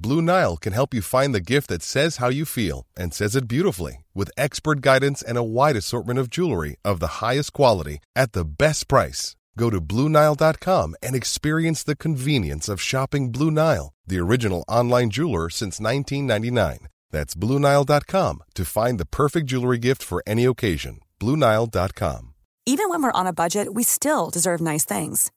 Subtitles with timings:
[0.00, 3.34] Blue Nile can help you find the gift that says how you feel and says
[3.34, 7.98] it beautifully with expert guidance and a wide assortment of jewelry of the highest quality
[8.14, 9.34] at the best price.
[9.56, 15.50] Go to BlueNile.com and experience the convenience of shopping Blue Nile, the original online jeweler
[15.50, 16.86] since 1999.
[17.10, 21.00] That's BlueNile.com to find the perfect jewelry gift for any occasion.
[21.18, 22.34] BlueNile.com.
[22.66, 25.32] Even when we're on a budget, we still deserve nice things.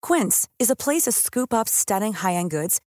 [0.00, 2.80] Quince is a place to scoop up stunning high end goods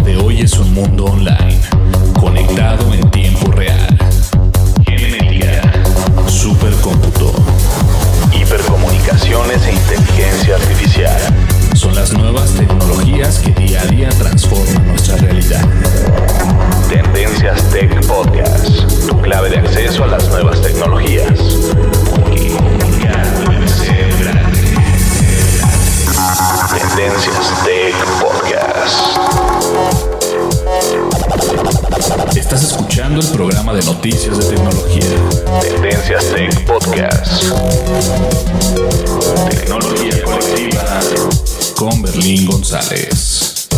[0.00, 1.60] De hoy es un mundo online,
[2.18, 3.98] conectado en tiempo real.
[4.86, 5.60] Genética,
[6.26, 7.34] supercómputo,
[8.32, 11.20] hipercomunicaciones e inteligencia artificial.
[11.74, 15.62] Son las nuevas tecnologías que día a día transforman nuestra realidad.
[16.88, 17.41] Tendencias
[34.38, 35.04] de tecnología.
[35.60, 37.52] Tendencias Tech Podcast.
[39.50, 41.00] Tecnología colectiva
[41.76, 43.68] con Berlín González.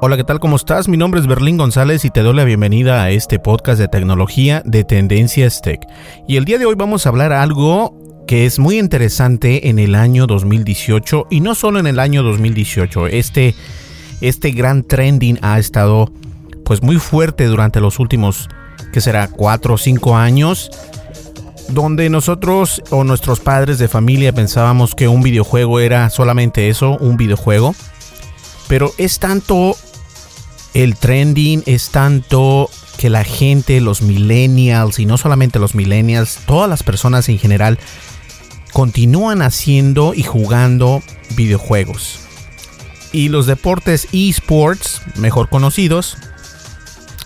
[0.00, 0.40] Hola, ¿qué tal?
[0.40, 0.88] ¿Cómo estás?
[0.88, 4.62] Mi nombre es Berlín González y te doy la bienvenida a este podcast de tecnología
[4.64, 5.86] de Tendencias Tech.
[6.26, 7.94] Y el día de hoy vamos a hablar algo
[8.26, 13.08] que es muy interesante en el año 2018 y no solo en el año 2018.
[13.08, 13.54] Este,
[14.20, 16.12] este gran trending ha estado
[16.64, 18.48] pues muy fuerte durante los últimos,
[18.92, 20.70] que será, 4 o 5 años
[21.72, 27.16] donde nosotros o nuestros padres de familia pensábamos que un videojuego era solamente eso, un
[27.16, 27.74] videojuego.
[28.68, 29.76] Pero es tanto
[30.74, 36.68] el trending, es tanto que la gente, los millennials, y no solamente los millennials, todas
[36.68, 37.78] las personas en general,
[38.72, 41.02] continúan haciendo y jugando
[41.34, 42.29] videojuegos.
[43.12, 46.16] Y los deportes esports, mejor conocidos,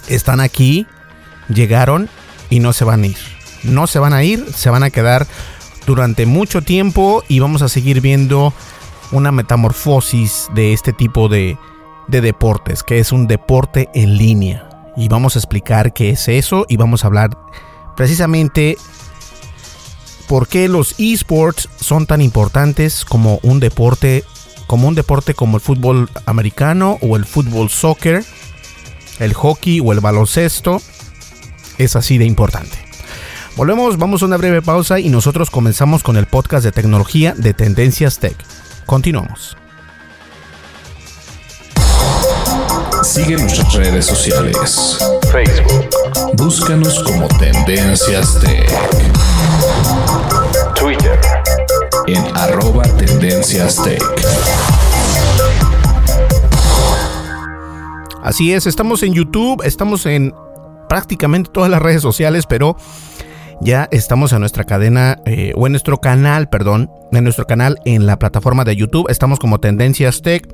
[0.09, 0.87] están aquí,
[1.49, 2.09] llegaron
[2.51, 3.17] y no se van a ir.
[3.63, 5.27] No se van a ir, se van a quedar
[5.87, 8.53] durante mucho tiempo y vamos a seguir viendo
[9.13, 11.59] una metamorfosis de este tipo de,
[12.09, 14.69] de deportes, que es un deporte en línea.
[14.97, 17.31] Y vamos a explicar qué es eso y vamos a hablar
[17.97, 18.77] precisamente
[20.29, 24.25] por qué los esports son tan importantes como un deporte
[24.67, 28.25] como un deporte como el fútbol americano o el fútbol soccer,
[29.19, 30.81] el hockey o el baloncesto
[31.79, 32.77] es así de importante.
[33.57, 37.55] Volvemos, vamos a una breve pausa y nosotros comenzamos con el podcast de tecnología de
[37.55, 38.37] Tendencias Tech.
[38.85, 39.57] Continuamos.
[43.05, 44.99] Sigue nuestras redes sociales.
[45.31, 45.89] Facebook.
[46.35, 49.24] Búscanos como Tendencias Tech.
[52.07, 54.03] En arroba Tendencias Tech.
[58.23, 60.35] Así es, estamos en YouTube, estamos en
[60.89, 62.77] prácticamente todas las redes sociales, pero
[63.61, 68.07] ya estamos en nuestra cadena eh, o en nuestro canal, perdón, en nuestro canal en
[68.07, 69.07] la plataforma de YouTube.
[69.09, 70.47] Estamos como Tendencias Tech.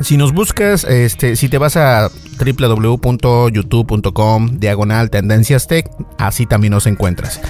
[0.00, 6.86] Si nos buscas, este, si te vas a www.youtube.com diagonal Tendencias Tech, así también nos
[6.86, 7.40] encuentras.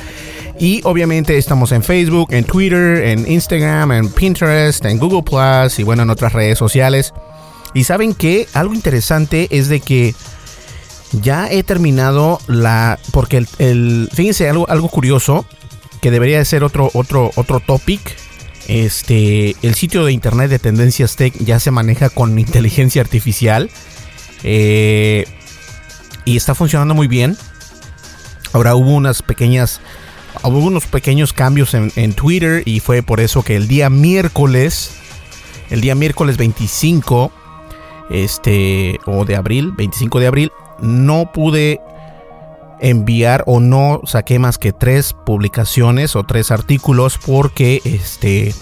[0.61, 5.85] Y obviamente estamos en Facebook, en Twitter, en Instagram, en Pinterest, en Google Plus y
[5.85, 7.15] bueno, en otras redes sociales.
[7.73, 10.15] Y saben que algo interesante es de que
[11.13, 12.99] ya he terminado la.
[13.11, 14.11] Porque el.
[14.13, 15.47] fíjense, algo, algo curioso.
[16.03, 18.01] Que debería de ser otro, otro, otro topic.
[18.69, 19.57] Este.
[19.63, 23.71] El sitio de internet de Tendencias Tech ya se maneja con inteligencia artificial.
[24.43, 25.25] Eh,
[26.27, 27.37] y está funcionando muy bien.
[28.53, 29.81] Ahora hubo unas pequeñas.
[30.43, 32.63] Hubo unos pequeños cambios en, en Twitter.
[32.67, 34.97] Y fue por eso que el día miércoles.
[35.71, 37.33] El día miércoles 25
[38.11, 41.81] este o de abril, 25 de abril, no pude
[42.81, 48.55] enviar o no saqué más que tres publicaciones o tres artículos porque este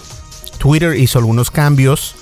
[0.57, 2.15] Twitter hizo algunos cambios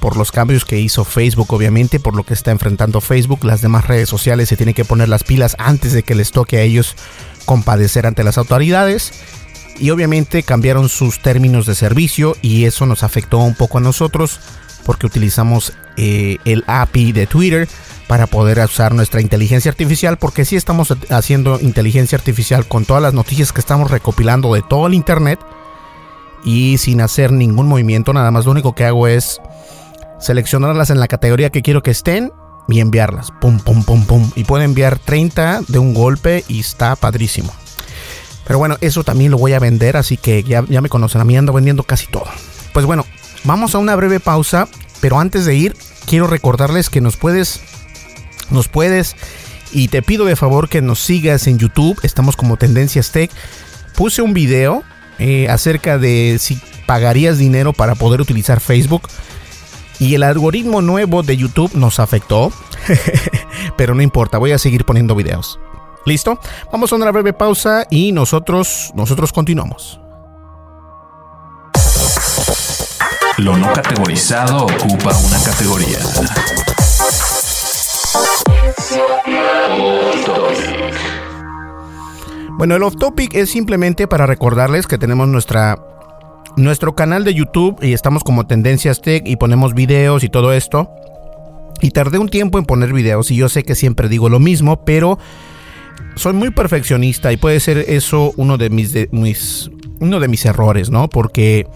[0.00, 3.44] por los cambios que hizo Facebook, obviamente, por lo que está enfrentando Facebook.
[3.44, 6.56] Las demás redes sociales se tienen que poner las pilas antes de que les toque
[6.56, 6.96] a ellos
[7.44, 9.12] compadecer ante las autoridades.
[9.78, 14.38] Y obviamente cambiaron sus términos de servicio y eso nos afectó un poco a nosotros
[14.84, 17.68] porque utilizamos eh, el API de Twitter
[18.06, 23.14] para poder usar nuestra inteligencia artificial porque si estamos haciendo inteligencia artificial con todas las
[23.14, 25.40] noticias que estamos recopilando de todo el internet
[26.44, 29.40] y sin hacer ningún movimiento, nada más lo único que hago es
[30.20, 32.32] seleccionarlas en la categoría que quiero que estén
[32.68, 33.30] y enviarlas.
[33.40, 34.30] Pum, pum, pum, pum.
[34.34, 37.52] Y puedo enviar 30 de un golpe y está padrísimo.
[38.46, 41.24] Pero bueno, eso también lo voy a vender, así que ya, ya me conocen, a
[41.24, 42.26] mí ando vendiendo casi todo.
[42.72, 43.06] Pues bueno,
[43.44, 44.68] vamos a una breve pausa,
[45.00, 45.76] pero antes de ir,
[46.06, 47.60] quiero recordarles que nos puedes,
[48.50, 49.16] nos puedes,
[49.72, 53.30] y te pido de favor que nos sigas en YouTube, estamos como Tendencias Tech.
[53.96, 54.82] Puse un video
[55.18, 59.08] eh, acerca de si pagarías dinero para poder utilizar Facebook.
[60.02, 62.52] Y el algoritmo nuevo de YouTube nos afectó.
[63.76, 65.60] Pero no importa, voy a seguir poniendo videos.
[66.04, 66.40] ¿Listo?
[66.72, 70.00] Vamos a una breve pausa y nosotros, nosotros continuamos.
[73.38, 75.98] Lo no categorizado ocupa una categoría.
[82.58, 85.91] Bueno, el off topic es simplemente para recordarles que tenemos nuestra
[86.56, 90.90] nuestro canal de YouTube y estamos como Tendencias Tech y ponemos videos y todo esto.
[91.80, 94.84] Y tardé un tiempo en poner videos y yo sé que siempre digo lo mismo,
[94.84, 95.18] pero
[96.14, 100.90] soy muy perfeccionista y puede ser eso uno de mis, mis uno de mis errores,
[100.90, 101.08] ¿no?
[101.08, 101.66] Porque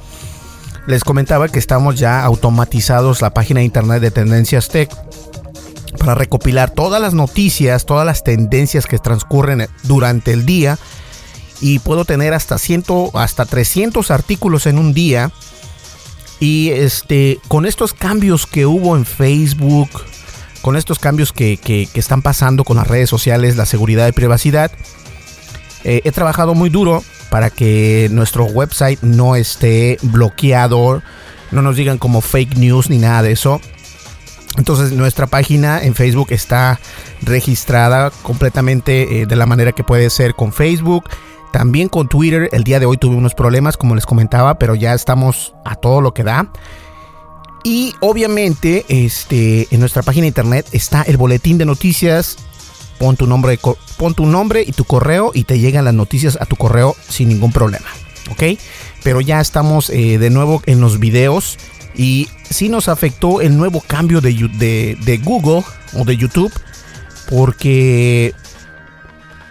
[0.87, 4.90] les comentaba que estamos ya automatizados la página de internet de Tendencias Tech
[5.99, 10.79] para recopilar todas las noticias, todas las tendencias que transcurren durante el día
[11.61, 15.31] y puedo tener hasta 100, hasta 300 artículos en un día.
[16.38, 19.88] Y este, con estos cambios que hubo en Facebook,
[20.61, 24.70] con estos cambios que, están pasando con las redes sociales, la seguridad y privacidad,
[25.85, 31.03] eh, he trabajado muy duro para que nuestro website no esté bloqueado,
[31.50, 33.61] no nos digan como fake news ni nada de eso.
[34.58, 36.81] Entonces nuestra página en Facebook está
[37.23, 41.05] registrada completamente eh, de la manera que puede ser con Facebook.
[41.56, 44.93] También con Twitter, el día de hoy tuve unos problemas, como les comentaba, pero ya
[44.93, 46.53] estamos a todo lo que da.
[47.64, 52.37] Y obviamente, este, en nuestra página internet está el boletín de noticias.
[52.99, 53.58] Pon tu nombre,
[53.97, 57.31] pon tu nombre y tu correo y te llegan las noticias a tu correo sin
[57.31, 57.88] ningún problema.
[58.31, 58.61] ¿Ok?
[59.03, 61.56] Pero ya estamos eh, de nuevo en los videos.
[61.94, 65.64] Y sí nos afectó el nuevo cambio de, de, Google
[65.94, 66.53] o de YouTube.
[67.31, 68.35] Porque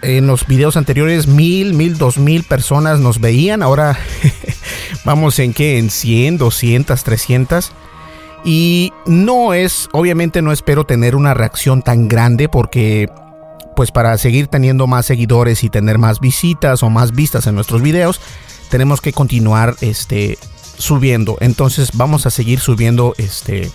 [0.06, 3.60] en los videos anteriores mil, mil, dos mil personas nos veían.
[3.62, 3.98] Ahora
[5.04, 7.72] vamos en que en 100, 200, 300.
[8.44, 13.08] Y no es, obviamente no espero tener una reacción tan grande porque
[13.74, 17.82] pues para seguir teniendo más seguidores y tener más visitas o más vistas en nuestros
[17.82, 18.20] videos,
[18.70, 20.38] tenemos que continuar este
[20.78, 21.36] subiendo.
[21.40, 23.70] Entonces vamos a seguir subiendo este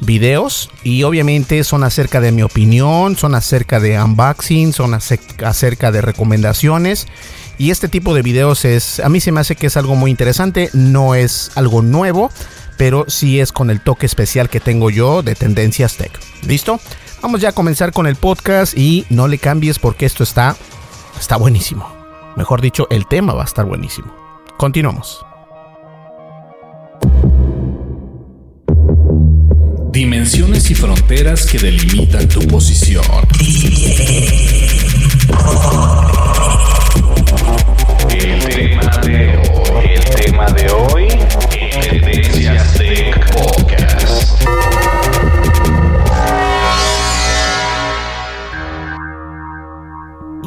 [0.00, 6.00] videos y obviamente son acerca de mi opinión, son acerca de unboxing, son acerca de
[6.00, 7.06] recomendaciones
[7.58, 10.10] y este tipo de videos es a mí se me hace que es algo muy
[10.10, 12.30] interesante, no es algo nuevo,
[12.78, 16.18] pero sí es con el toque especial que tengo yo de Tendencias Tech.
[16.46, 16.80] ¿Listo?
[17.20, 20.56] Vamos ya a comenzar con el podcast y no le cambies porque esto está
[21.20, 21.86] está buenísimo.
[22.36, 24.14] Mejor dicho, el tema va a estar buenísimo.
[24.56, 25.24] Continuamos.
[30.70, 33.02] Y fronteras que delimitan tu posición.
[38.08, 41.08] El tema de hoy, el tema de hoy,
[41.90, 44.42] Tendencias Tech Podcast.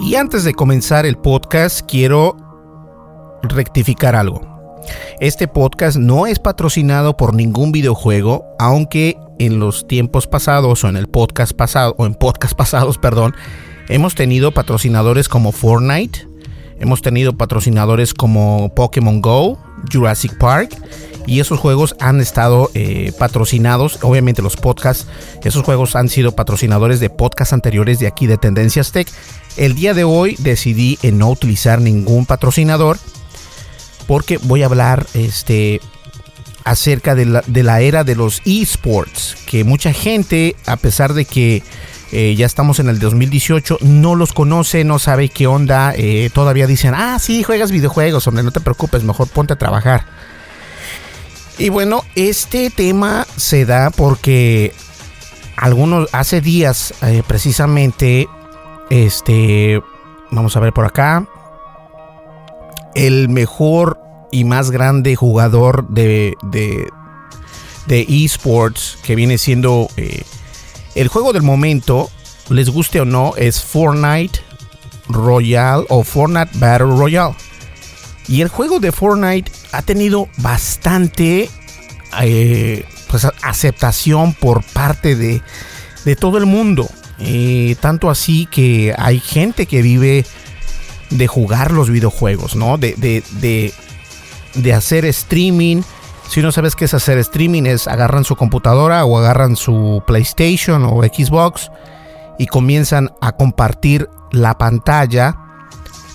[0.05, 2.37] Y antes de comenzar el podcast, quiero
[3.41, 4.53] rectificar algo.
[5.19, 10.97] Este podcast no es patrocinado por ningún videojuego, aunque en los tiempos pasados o en
[10.97, 13.35] el podcast pasado o en podcast pasados, perdón,
[13.89, 16.27] hemos tenido patrocinadores como Fortnite,
[16.79, 19.57] hemos tenido patrocinadores como Pokémon Go,
[19.91, 20.75] Jurassic Park
[21.25, 25.07] y esos juegos han estado eh, patrocinados, obviamente los podcasts,
[25.43, 29.07] esos juegos han sido patrocinadores de podcasts anteriores de aquí de Tendencias Tech.
[29.55, 32.97] El día de hoy decidí en no utilizar ningún patrocinador
[34.07, 35.79] porque voy a hablar este,
[36.63, 37.25] acerca de
[37.63, 41.63] la, era de los esports, que mucha gente, a pesar de que
[42.11, 46.67] eh, ya estamos en el 2018, no los conoce, no sabe qué onda, eh, todavía
[46.67, 50.05] dicen, ah, sí, juegas videojuegos, hombre, no te preocupes, mejor ponte a trabajar.
[51.57, 54.73] Y bueno, este tema se da porque
[55.55, 58.27] algunos, hace días eh, precisamente,
[58.89, 59.81] este,
[60.31, 61.27] vamos a ver por acá,
[62.95, 63.99] el mejor
[64.33, 66.89] y más grande jugador de, de,
[67.85, 69.87] de esports que viene siendo
[70.95, 72.09] el juego del momento,
[72.49, 74.39] les guste o no, es Fortnite
[75.07, 77.35] Royale o Fortnite Battle Royale.
[78.27, 81.49] Y el juego de Fortnite ha tenido bastante
[82.21, 85.41] eh, pues, aceptación por parte de,
[86.05, 86.87] de todo el mundo.
[87.19, 90.25] Eh, tanto así que hay gente que vive
[91.09, 92.77] de jugar los videojuegos, ¿no?
[92.77, 93.73] De, de,
[94.55, 95.81] de hacer streaming
[96.29, 100.83] si no sabes qué es hacer streaming, es agarran su computadora o agarran su PlayStation
[100.85, 101.69] o Xbox
[102.39, 105.37] y comienzan a compartir la pantalla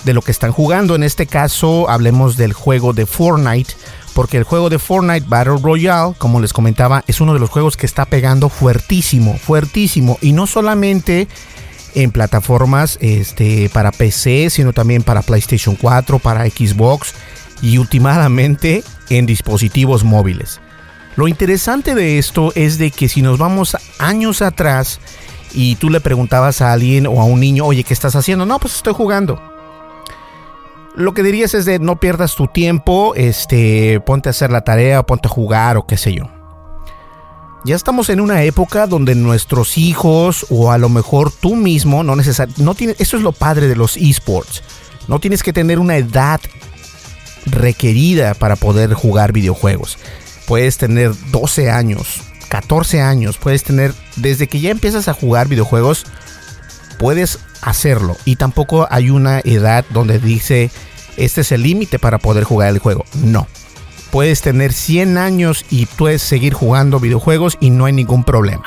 [0.04, 0.95] de lo que están jugando.
[0.95, 3.75] En este caso, hablemos del juego de Fortnite,
[4.14, 7.76] porque el juego de Fortnite Battle Royale, como les comentaba, es uno de los juegos
[7.76, 10.18] que está pegando fuertísimo, fuertísimo.
[10.21, 11.28] Y no solamente
[11.95, 17.14] en plataformas este, para PC, sino también para PlayStation 4, para Xbox
[17.62, 20.60] y últimamente en dispositivos móviles.
[21.16, 25.00] Lo interesante de esto es de que si nos vamos años atrás
[25.52, 28.46] y tú le preguntabas a alguien o a un niño, oye, ¿qué estás haciendo?
[28.46, 29.42] No, pues estoy jugando.
[30.94, 35.02] Lo que dirías es de no pierdas tu tiempo, este, ponte a hacer la tarea,
[35.04, 36.28] ponte a jugar o qué sé yo.
[37.64, 42.14] Ya estamos en una época donde nuestros hijos o a lo mejor tú mismo no
[42.14, 44.62] necesariamente no eso es lo padre de los esports.
[45.08, 46.40] No tienes que tener una edad
[47.47, 49.99] requerida para poder jugar videojuegos.
[50.47, 56.07] Puedes tener 12 años, 14 años, puedes tener, desde que ya empiezas a jugar videojuegos,
[56.99, 58.16] puedes hacerlo.
[58.25, 60.71] Y tampoco hay una edad donde dice,
[61.16, 63.04] este es el límite para poder jugar el juego.
[63.23, 63.47] No.
[64.11, 68.64] Puedes tener 100 años y puedes seguir jugando videojuegos y no hay ningún problema.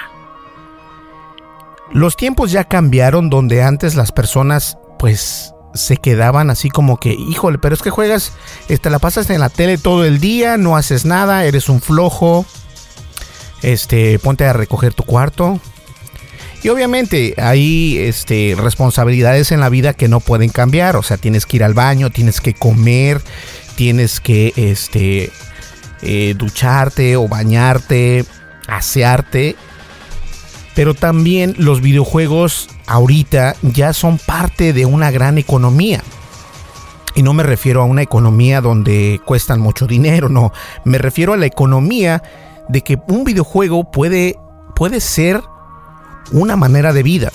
[1.91, 7.57] Los tiempos ya cambiaron donde antes las personas pues se quedaban así como que, híjole,
[7.57, 8.33] pero es que juegas,
[8.67, 12.45] este, la pasas en la tele todo el día, no haces nada, eres un flojo,
[13.61, 15.59] este, ponte a recoger tu cuarto.
[16.63, 21.45] Y obviamente hay este, responsabilidades en la vida que no pueden cambiar, o sea, tienes
[21.45, 23.19] que ir al baño, tienes que comer,
[23.75, 25.31] tienes que este,
[26.03, 28.25] eh, ducharte o bañarte,
[28.67, 29.55] asearte
[30.75, 36.01] pero también los videojuegos ahorita ya son parte de una gran economía.
[37.13, 40.53] Y no me refiero a una economía donde cuestan mucho dinero, no.
[40.85, 42.23] Me refiero a la economía
[42.69, 44.37] de que un videojuego puede,
[44.75, 45.41] puede ser
[46.31, 47.31] una manera de vida,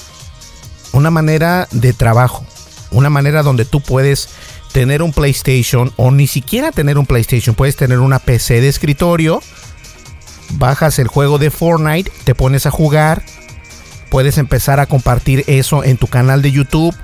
[0.92, 2.46] una manera de trabajo,
[2.90, 4.30] una manera donde tú puedes
[4.72, 9.42] tener un PlayStation o ni siquiera tener un PlayStation, puedes tener una PC de escritorio
[10.52, 13.22] bajas el juego de Fortnite, te pones a jugar,
[14.10, 16.94] puedes empezar a compartir eso en tu canal de YouTube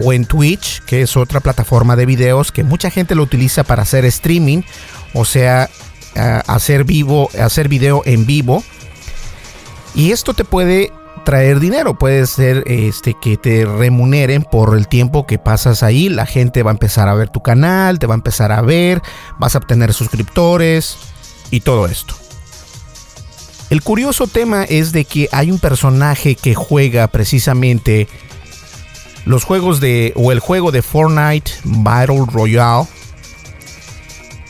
[0.00, 3.82] o en Twitch, que es otra plataforma de videos que mucha gente lo utiliza para
[3.82, 4.62] hacer streaming,
[5.14, 5.68] o sea,
[6.46, 8.62] hacer vivo, hacer video en vivo.
[9.94, 10.90] Y esto te puede
[11.24, 16.26] traer dinero, puede ser este que te remuneren por el tiempo que pasas ahí, la
[16.26, 19.02] gente va a empezar a ver tu canal, te va a empezar a ver,
[19.38, 20.96] vas a obtener suscriptores
[21.50, 22.21] y todo esto.
[23.72, 28.06] El curioso tema es de que hay un personaje que juega precisamente
[29.24, 32.86] los juegos de o el juego de Fortnite Battle Royale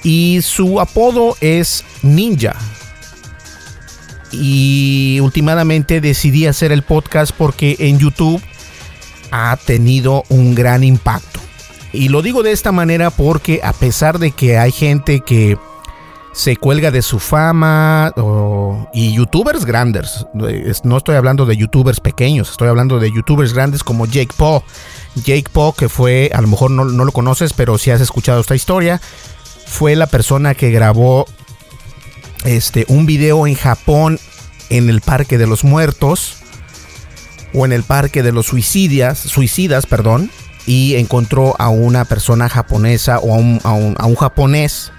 [0.03, 2.57] y su apodo es Ninja.
[4.33, 8.43] Y últimamente decidí hacer el podcast porque en YouTube
[9.31, 11.39] ha tenido un gran impacto.
[11.93, 15.59] Y lo digo de esta manera porque a pesar de que hay gente que
[16.33, 18.13] se cuelga de su fama
[18.93, 20.27] y youtubers grandes.
[20.83, 24.63] No estoy hablando de youtubers pequeños, estoy hablando de youtubers grandes como Jake Paul.
[25.15, 28.41] Jake Paul, que fue, a lo mejor no, no lo conoces, pero si has escuchado
[28.41, 29.01] esta historia,
[29.67, 31.27] fue la persona que grabó
[32.45, 34.19] este, un video en Japón
[34.71, 36.37] en el Parque de los Muertos
[37.53, 40.31] o en el Parque de los Suicidas, suicidas perdón,
[40.65, 43.61] y encontró a una persona japonesa o a un,
[43.99, 44.93] a un japonés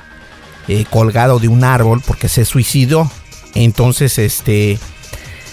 [0.67, 3.10] eh, colgado de un árbol porque se suicidó.
[3.55, 4.79] Entonces, este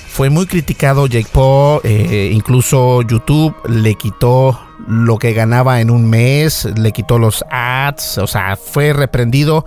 [0.08, 1.80] fue muy criticado Jake Paul.
[1.84, 8.18] Eh, incluso YouTube le quitó lo que ganaba en un mes, le quitó los ads.
[8.18, 9.64] O sea, fue reprendido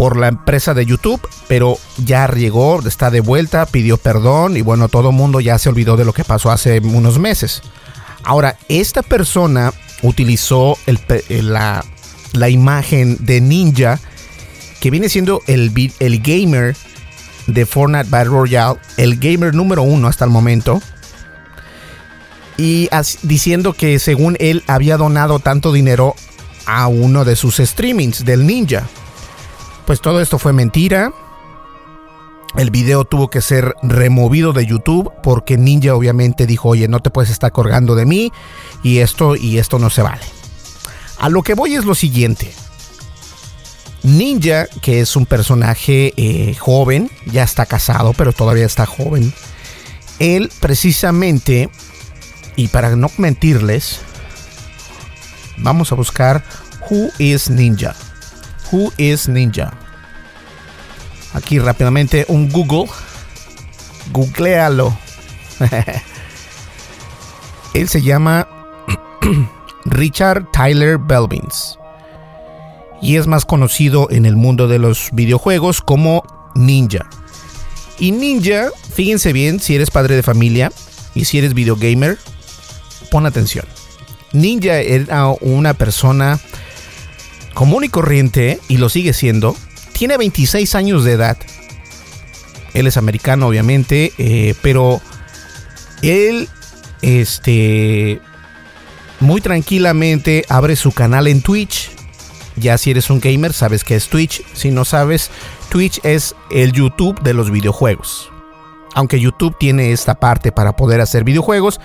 [0.00, 4.88] por la empresa de YouTube, pero ya llegó, está de vuelta, pidió perdón y bueno,
[4.88, 7.60] todo el mundo ya se olvidó de lo que pasó hace unos meses.
[8.24, 10.78] Ahora, esta persona utilizó
[11.28, 11.84] la,
[12.32, 14.00] la, imagen de Ninja,
[14.80, 16.76] que viene siendo el, el gamer
[17.46, 20.80] de Fortnite Battle Royale, el gamer número uno hasta el momento,
[22.56, 22.88] y
[23.22, 26.14] diciendo que según él había donado tanto dinero
[26.66, 28.86] a uno de sus streamings del ninja.
[29.86, 31.12] Pues todo esto fue mentira.
[32.56, 37.10] El video tuvo que ser removido de YouTube porque Ninja obviamente dijo, oye, no te
[37.10, 38.32] puedes estar colgando de mí
[38.82, 40.22] y esto y esto no se vale.
[41.18, 42.52] A lo que voy es lo siguiente.
[44.02, 49.32] Ninja, que es un personaje eh, joven, ya está casado, pero todavía está joven.
[50.18, 51.70] Él precisamente
[52.56, 54.00] y para no mentirles,
[55.56, 56.44] vamos a buscar
[56.90, 57.94] Who is Ninja.
[58.70, 59.72] Who is Ninja.
[61.32, 62.90] Aquí rápidamente un Google.
[64.12, 64.94] Googlealo.
[67.74, 68.46] Él se llama
[69.86, 71.79] Richard Tyler Belvins.
[73.02, 76.22] Y es más conocido en el mundo de los videojuegos como
[76.54, 77.08] Ninja.
[77.98, 80.72] Y Ninja, fíjense bien, si eres padre de familia
[81.14, 82.18] y si eres videogamer,
[83.10, 83.64] pon atención.
[84.32, 86.40] Ninja era una persona
[87.54, 89.56] común y corriente, y lo sigue siendo.
[89.92, 91.36] Tiene 26 años de edad.
[92.72, 95.00] Él es americano, obviamente, eh, pero
[96.02, 96.48] él,
[97.02, 98.20] este,
[99.18, 101.90] muy tranquilamente abre su canal en Twitch.
[102.56, 104.44] Ya si eres un gamer, sabes que es Twitch.
[104.52, 105.30] Si no sabes,
[105.68, 108.30] Twitch es el YouTube de los videojuegos.
[108.94, 111.80] Aunque YouTube tiene esta parte para poder hacer videojuegos,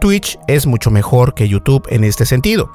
[0.00, 2.70] Twitch es mucho mejor que YouTube en este sentido.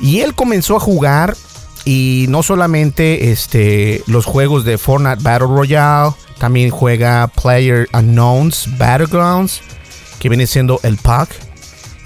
[0.00, 1.36] Y él comenzó a jugar
[1.84, 9.60] y no solamente este, los juegos de Fortnite Battle Royale, también juega Player Unknowns Battlegrounds,
[10.18, 11.28] que viene siendo el PUC,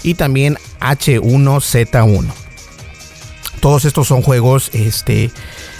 [0.03, 2.48] y también H1Z1.
[3.59, 5.31] Todos estos son juegos este,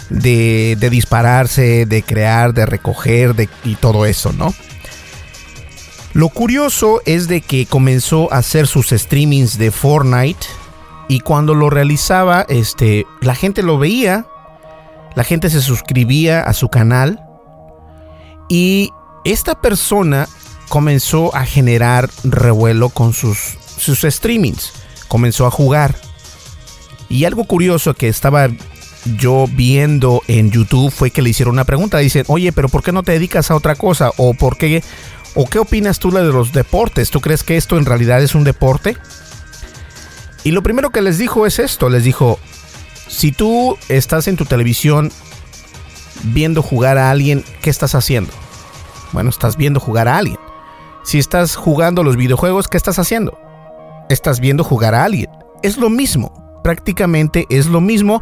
[0.10, 4.54] de, dispararse, de crear, de recoger de, y todo eso, ¿no?
[6.14, 10.48] Lo curioso es de que comenzó a hacer sus streamings de Fortnite
[11.08, 14.26] y cuando lo realizaba, este, la gente lo veía,
[15.16, 17.24] la gente se suscribía a su canal
[18.48, 18.90] y
[19.24, 20.28] esta persona
[20.68, 24.74] comenzó a generar revuelo con sus, sus streamings,
[25.08, 25.96] comenzó a jugar.
[27.10, 28.50] Y algo curioso que estaba
[29.18, 31.98] yo viendo en YouTube fue que le hicieron una pregunta.
[31.98, 34.12] Dicen, oye, pero ¿por qué no te dedicas a otra cosa?
[34.18, 34.84] ¿O por qué
[35.36, 37.12] ¿O qué opinas tú de los deportes?
[37.12, 38.98] ¿Tú crees que esto en realidad es un deporte?
[40.44, 42.40] Y lo primero que les dijo es esto, les dijo,
[43.08, 45.12] si tú estás en tu televisión
[46.24, 48.32] viendo jugar a alguien, ¿qué estás haciendo?
[49.12, 50.40] Bueno, estás viendo jugar a alguien.
[51.04, 53.40] Si estás jugando los videojuegos, ¿qué estás haciendo?
[54.10, 55.30] Estás viendo jugar a alguien.
[55.62, 58.22] Es lo mismo, prácticamente es lo mismo.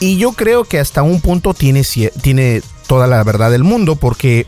[0.00, 1.82] Y yo creo que hasta un punto tiene,
[2.22, 4.46] tiene toda la verdad del mundo porque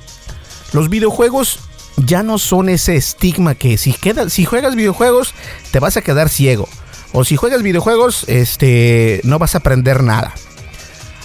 [0.72, 1.58] los videojuegos
[1.96, 3.94] ya no son ese estigma que si,
[4.28, 5.34] si juegas videojuegos
[5.70, 6.68] te vas a quedar ciego.
[7.12, 10.32] O si juegas videojuegos, este, no vas a aprender nada.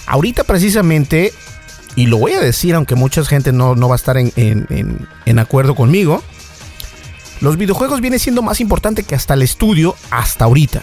[0.08, 1.32] Ahorita precisamente,
[1.96, 5.40] y lo voy a decir aunque mucha gente no, no va a estar en, en,
[5.40, 6.24] acuerdo conmigo,
[7.42, 10.82] los videojuegos vienen siendo más importante que hasta el estudio hasta ahorita.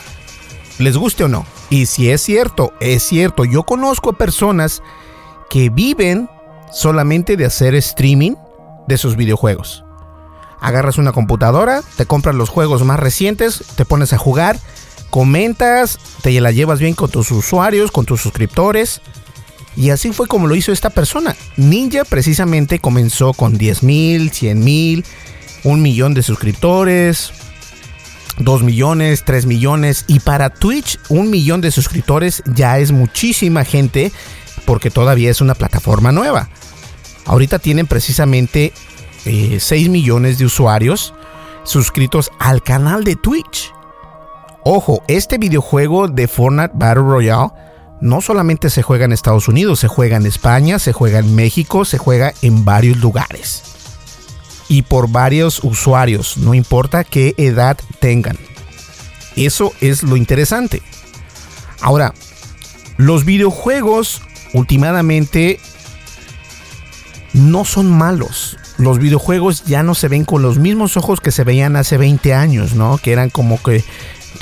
[0.79, 1.47] Les guste o no.
[1.71, 3.45] Y si es cierto, es cierto.
[3.45, 4.83] Yo conozco personas
[5.51, 6.29] que viven
[6.73, 8.35] solamente de hacer streaming
[8.89, 9.85] de sus videojuegos.
[10.61, 14.59] Agarras una computadora, te compras los juegos más recientes, te pones a jugar,
[15.11, 19.01] comentas, te la llevas bien con tus usuarios, con tus suscriptores.
[19.77, 21.35] Y así fue como lo hizo esta persona.
[21.57, 25.05] Ninja precisamente comenzó con 10 mil, 100 mil,
[25.65, 27.33] un millón de suscriptores,
[28.39, 30.05] 2 millones, 3 millones.
[30.09, 34.13] Y para Twitch, un millón de suscriptores ya es muchísima gente
[34.65, 36.49] porque todavía es una plataforma nueva.
[37.25, 38.73] Ahorita tienen precisamente
[39.25, 41.15] 6 eh, millones de usuarios
[41.65, 43.73] suscritos al canal de Twitch.
[44.65, 47.51] Ojo, este videojuego de Fortnite Battle Royale
[48.01, 51.85] no solamente se juega en Estados Unidos, se juega en España, se juega en México,
[51.85, 53.72] se juega en varios lugares.
[54.73, 58.39] Y por varios usuarios, no importa qué edad tengan.
[59.37, 60.81] Eso es lo interesante.
[61.83, 62.15] Ahora,
[62.97, 64.23] los videojuegos
[64.55, 65.61] últimamente
[67.35, 68.57] no son malos.
[68.79, 72.33] Los videojuegos ya no se ven con los mismos ojos que se veían hace 20
[72.33, 72.97] años, ¿no?
[72.97, 73.85] Que eran como que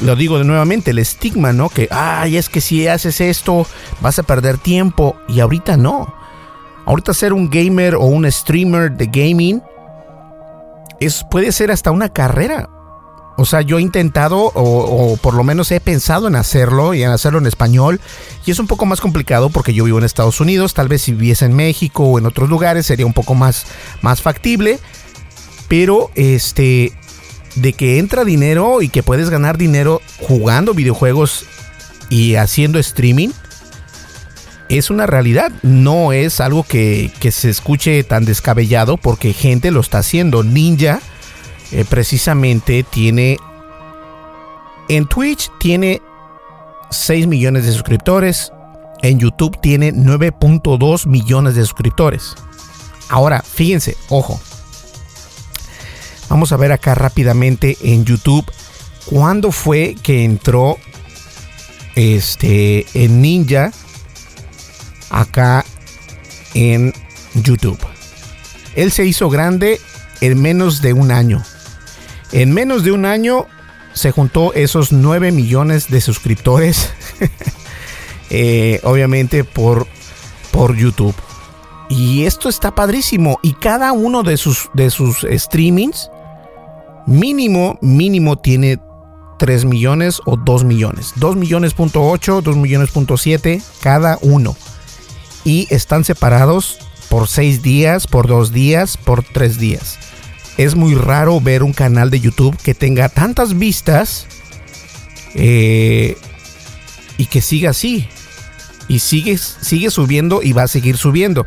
[0.01, 1.71] lo digo de nuevamente, el estigma, ¿no?
[1.71, 3.67] Que, ay, es que si haces esto
[4.01, 6.15] vas a perder tiempo y ahorita no.
[6.87, 9.61] Ahorita ser un gamer o un streamer de gaming
[11.01, 12.69] es, puede ser hasta una carrera.
[13.37, 17.11] O sea, yo he intentado o, por lo menos he pensado en hacerlo y en
[17.11, 17.99] hacerlo en español.
[18.45, 20.75] Y es un poco más complicado porque yo vivo en Estados Unidos.
[20.75, 23.65] Tal vez si viviese en México o en otros lugares sería un poco más,
[24.03, 24.79] más factible.
[25.69, 26.93] Pero este,
[27.55, 31.47] de que entra dinero y que puedes ganar dinero jugando videojuegos
[32.11, 33.31] y haciendo streaming,
[34.71, 35.53] es una realidad.
[35.63, 40.43] No es algo que, se escuche tan descabellado porque gente lo está haciendo.
[40.43, 41.01] Ninja
[41.73, 43.37] eh, precisamente tiene...
[44.89, 46.01] En Twitch tiene
[46.91, 48.53] 6 millones de suscriptores.
[49.03, 52.35] En YouTube tiene 9.2 millones de suscriptores.
[53.09, 54.41] Ahora, fíjense, ojo,
[56.31, 58.49] Vamos a ver acá rápidamente en YouTube
[59.05, 60.79] cuándo fue que entró
[61.97, 63.73] este en Ninja
[65.11, 65.65] acá
[66.55, 66.93] en
[67.35, 67.79] YouTube.
[68.75, 69.81] Él se hizo grande
[70.21, 71.43] en menos de un año.
[72.33, 73.47] En menos de un año
[73.93, 76.91] se juntó esos 9 millones de suscriptores.
[78.33, 79.89] Eh, obviamente por,
[80.53, 81.17] por YouTube.
[81.89, 83.41] Y esto está padrísimo.
[83.43, 86.09] Y cada uno de sus, de sus streamings
[87.07, 88.79] mínimo, mínimo tiene
[89.41, 91.13] 3 millones o 2 millones.
[91.17, 94.55] 2 millones punto 8, 2 millones punto 7 cada uno.
[95.45, 99.99] Y están separados por 6 días, por 2 días, por 3 días.
[100.57, 104.27] Es muy raro ver un canal de YouTube que tenga tantas vistas
[105.35, 106.17] eh,
[107.17, 108.09] y que siga así.
[108.89, 111.47] Y sigue, sigue subiendo y va a seguir subiendo.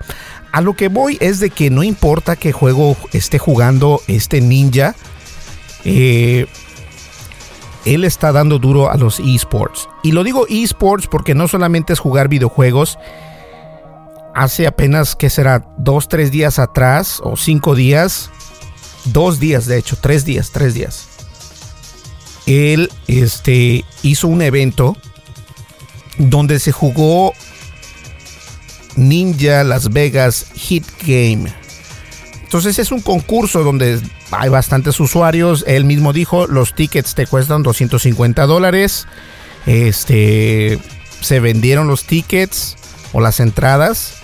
[0.51, 4.95] A lo que voy es de que no importa qué juego esté jugando este ninja
[5.85, 6.47] eh,
[7.85, 9.89] él está dando duro a los esports.
[10.03, 12.97] Y lo digo esports porque no solamente es jugar videojuegos.
[14.35, 15.63] Hace apenas, que será?
[15.77, 18.31] Dos, tres días atrás o cinco días.
[19.05, 21.07] Dos días, de hecho, tres días, tres días.
[22.45, 24.97] Él este, hizo un evento
[26.17, 27.33] donde se jugó
[28.95, 31.53] Ninja Las Vegas Hit Game.
[32.43, 35.63] Entonces es un concurso donde hay bastantes usuarios.
[35.67, 39.07] Él mismo dijo, los tickets te cuestan 250 dólares.
[39.67, 40.79] Este,
[41.21, 42.77] se vendieron los tickets
[43.11, 44.22] o las entradas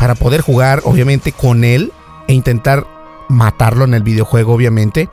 [0.00, 1.92] para poder jugar, obviamente, con él
[2.26, 2.86] e intentar
[3.28, 5.10] matarlo en el videojuego, obviamente.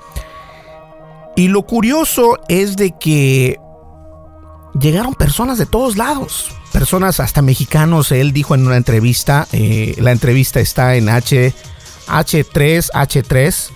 [1.35, 3.59] Y lo curioso es de que
[4.79, 8.13] llegaron personas de todos lados, personas hasta mexicanos.
[8.13, 11.53] Él dijo en una entrevista, eh, la entrevista está en H
[12.07, 13.69] H3, H3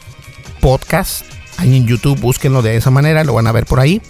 [0.61, 1.25] Podcast.
[1.57, 4.01] Ahí en YouTube, búsquenlo de esa manera, lo van a ver por ahí.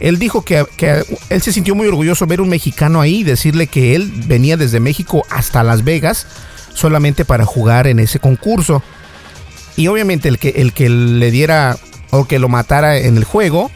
[0.00, 0.64] Él dijo que,
[1.28, 4.80] él se sintió muy orgulloso ver un mexicano ahí y decirle que él venía desde
[4.80, 6.26] México hasta Las Vegas
[6.74, 8.82] solamente para jugar en ese concurso.
[9.76, 11.76] Y obviamente el que, el que le diera
[12.10, 13.70] o que lo matara en el juego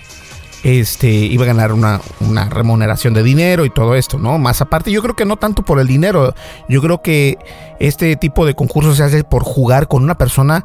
[0.64, 2.00] este, iba a ganar una,
[2.48, 4.38] remuneración de dinero y todo esto, ¿no?
[4.38, 6.34] Más aparte, yo creo que no tanto por el dinero,
[6.70, 7.36] yo creo que
[7.78, 10.64] este tipo de concursos se hace por jugar con una persona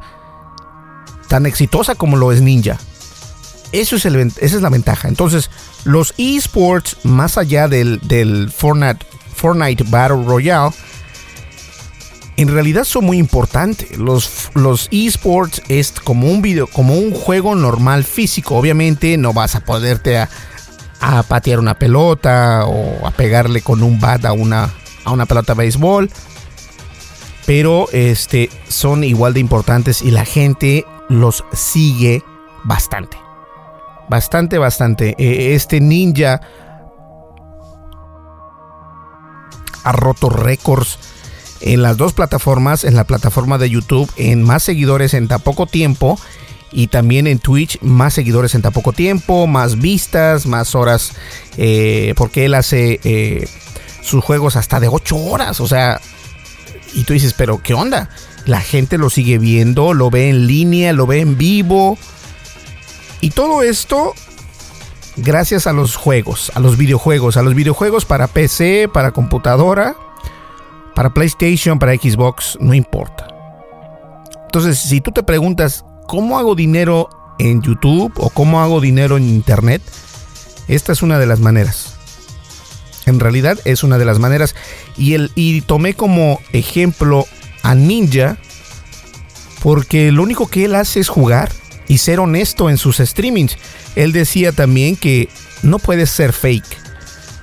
[1.28, 2.78] tan exitosa como lo es Ninja.
[3.72, 5.08] Eso es esa es la ventaja.
[5.08, 5.50] Entonces,
[5.84, 10.74] los esports, más allá del, del Fortnite, Fortnite Battle Royale,
[12.40, 13.98] en realidad son muy importantes.
[13.98, 18.56] Los, los esports es como un video, como un juego normal físico.
[18.56, 20.28] Obviamente no vas a poderte a,
[21.28, 24.70] patear una pelota o a pegarle con un bat a una,
[25.04, 26.10] a una pelota de béisbol.
[27.44, 32.22] Pero este, son igual de importantes y la gente los sigue
[32.64, 33.18] bastante.
[34.10, 35.14] Bastante, bastante.
[35.18, 36.40] E, este ninja
[39.84, 40.98] ha roto récords
[41.60, 45.66] en las dos plataformas, en la plataforma de YouTube, en más seguidores en tan poco
[45.66, 46.18] tiempo
[46.72, 51.12] y también en Twitch más seguidores en tan poco tiempo, más vistas, más horas,
[51.56, 53.48] eh, porque él hace eh,
[54.02, 56.00] sus juegos hasta de 8 horas, o sea,
[56.94, 58.10] y tú dices, pero ¿qué onda?
[58.44, 61.96] La gente lo sigue viendo, lo ve en línea, lo ve en vivo,
[63.20, 64.14] y todo esto
[65.16, 69.96] gracias a los juegos, a los videojuegos, a los videojuegos para PC, para computadora
[71.00, 73.26] para PlayStation, para Xbox, no importa.
[74.44, 79.28] Entonces, si tú te preguntas, ¿cómo hago dinero en YouTube o cómo hago dinero en
[79.28, 79.80] Internet?
[80.68, 81.94] Esta es una de las maneras.
[83.06, 84.54] En realidad es una de las maneras.
[84.96, 87.26] Y, el, y tomé como ejemplo
[87.62, 88.36] a Ninja
[89.62, 91.50] porque lo único que él hace es jugar
[91.90, 93.58] y ser honesto en sus streamings.
[93.96, 95.28] Él decía también que
[95.64, 96.78] no puedes ser fake.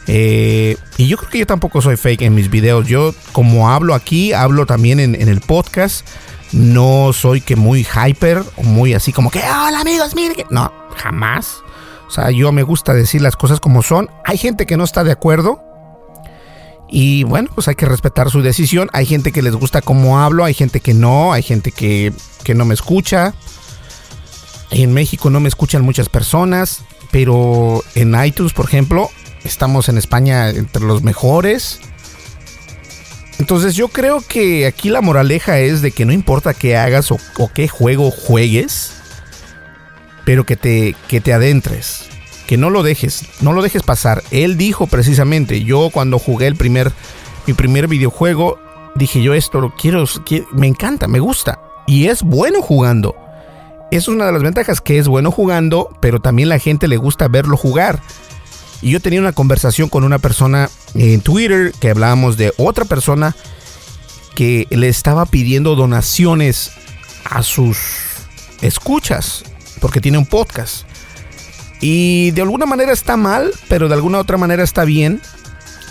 [0.08, 2.88] Eh, y yo creo que yo tampoco soy fake en mis videos.
[2.88, 6.08] Yo como hablo aquí, hablo también en, el podcast.
[6.54, 10.46] No soy que muy hyper muy así como que, hola amigos, miren.
[10.50, 11.58] No, jamás.
[12.08, 14.10] O sea, yo me gusta decir las cosas como son.
[14.24, 15.62] Hay gente que no está de acuerdo.
[16.88, 18.90] Y bueno, pues hay que respetar su decisión.
[18.94, 22.14] Hay gente que les gusta cómo hablo, hay gente que no, hay gente que,
[22.46, 23.34] que no me escucha.
[24.72, 29.10] En México no me escuchan muchas personas, pero en iTunes, por ejemplo,
[29.44, 31.80] estamos en España entre los mejores.
[33.40, 37.20] Entonces yo creo que aquí la moraleja es de que no importa qué hagas o,
[37.54, 38.94] qué juego juegues,
[40.26, 42.06] pero que te, que te adentres,
[42.48, 44.24] que no lo dejes, no lo dejes pasar.
[44.32, 46.92] Él dijo precisamente, yo cuando jugué el primer,
[47.46, 48.60] mi primer videojuego,
[48.96, 50.04] dije yo esto lo quiero,
[50.54, 51.62] me encanta, me gusta.
[51.86, 53.16] Y es bueno jugando.
[53.92, 57.28] Es una de las ventajas que es bueno jugando, pero también la gente le gusta
[57.28, 58.02] verlo jugar.
[58.82, 63.36] Y yo tenía una conversación con una persona en Twitter que hablábamos de otra persona
[64.36, 66.72] que le estaba pidiendo donaciones
[67.26, 67.78] a sus
[68.62, 69.44] escuchas
[69.80, 70.86] porque tiene un podcast.
[71.80, 75.22] Y de alguna manera está mal, pero de alguna otra manera está bien,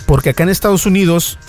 [0.05, 1.39] porque acá en Estados Unidos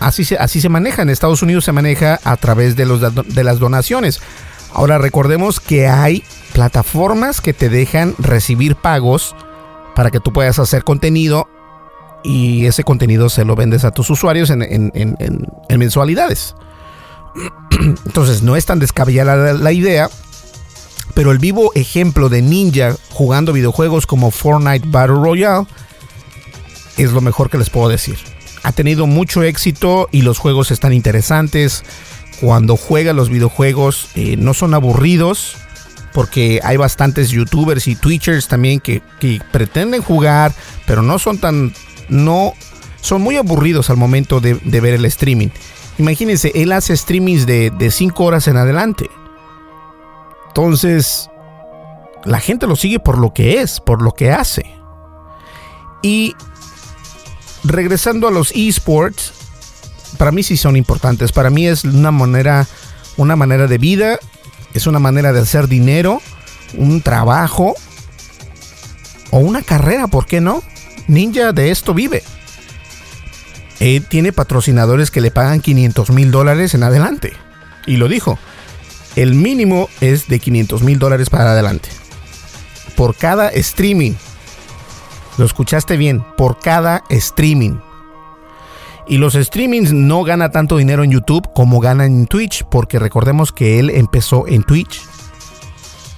[0.00, 1.02] así se, así se maneja.
[1.02, 4.20] En Estados Unidos se maneja a través de, los, de las donaciones.
[4.74, 9.36] Ahora recordemos que hay plataformas que te dejan recibir pagos
[9.94, 11.48] para que tú puedas hacer contenido
[12.24, 14.92] y ese contenido se lo vendes a tus usuarios en,
[15.68, 16.56] mensualidades.
[18.06, 20.10] Entonces no es tan descabellada la, idea,
[21.14, 25.66] pero el vivo ejemplo de Ninja jugando videojuegos como Fortnite Battle Royale
[26.96, 28.18] es lo mejor que les puedo decir.
[28.64, 31.84] Ha tenido mucho éxito y los juegos están interesantes.
[32.40, 35.56] Cuando juega los videojuegos eh, no son aburridos
[36.12, 39.02] porque hay bastantes youtubers y twitchers también que,
[39.50, 40.52] pretenden jugar,
[40.86, 41.74] pero no son tan,
[42.08, 42.52] no,
[43.00, 45.48] son muy aburridos al momento de, ver el streaming.
[45.98, 49.10] Imagínense, él hace streamings de 5 horas en adelante.
[50.48, 51.28] Entonces,
[52.24, 54.64] la gente lo sigue por lo que es, por lo que hace.
[56.00, 56.34] Y
[57.64, 59.32] regresando a los esports,
[60.18, 61.32] para mí sí son importantes.
[61.32, 62.66] Para mí es una manera,
[63.16, 64.18] una manera de vida
[64.74, 66.20] es una manera de hacer dinero,
[66.76, 67.74] un trabajo
[69.30, 70.62] o una carrera, ¿por qué no?
[71.06, 72.22] Ninja de esto vive.
[73.78, 77.32] Él tiene patrocinadores que le pagan 500 mil dólares en adelante.
[77.86, 78.38] Y lo dijo.
[79.16, 81.88] El mínimo es de 500 mil dólares para adelante.
[82.96, 84.14] Por cada streaming.
[85.38, 86.24] Lo escuchaste bien.
[86.36, 87.78] Por cada streaming.
[89.06, 93.52] Y los streamings no gana tanto dinero en YouTube como gana en Twitch, porque recordemos
[93.52, 95.02] que él empezó en Twitch.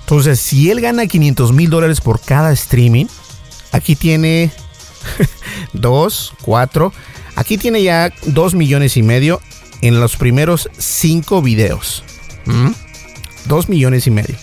[0.01, 3.07] Entonces, si él gana 500 mil dólares por cada streaming,
[3.73, 4.53] aquí tiene
[5.73, 6.93] 2, 4,
[7.35, 9.41] aquí tiene ya 2 millones y medio
[9.83, 12.05] en los primeros 5 videos.
[13.47, 14.37] 2 millones y medio.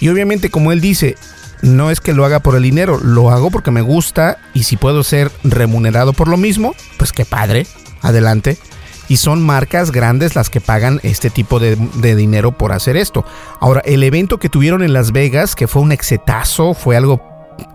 [0.00, 1.16] Y obviamente, como él dice,
[1.62, 4.76] no es que lo haga por el dinero, lo hago porque me gusta y si
[4.76, 7.66] puedo ser remunerado por lo mismo, pues qué padre,
[8.02, 8.58] adelante.
[9.08, 11.76] Y son marcas grandes las que pagan este tipo de,
[12.14, 13.24] dinero por hacer esto.
[13.58, 17.22] Ahora, el evento que tuvieron en Las Vegas, que fue un exetazo, fue algo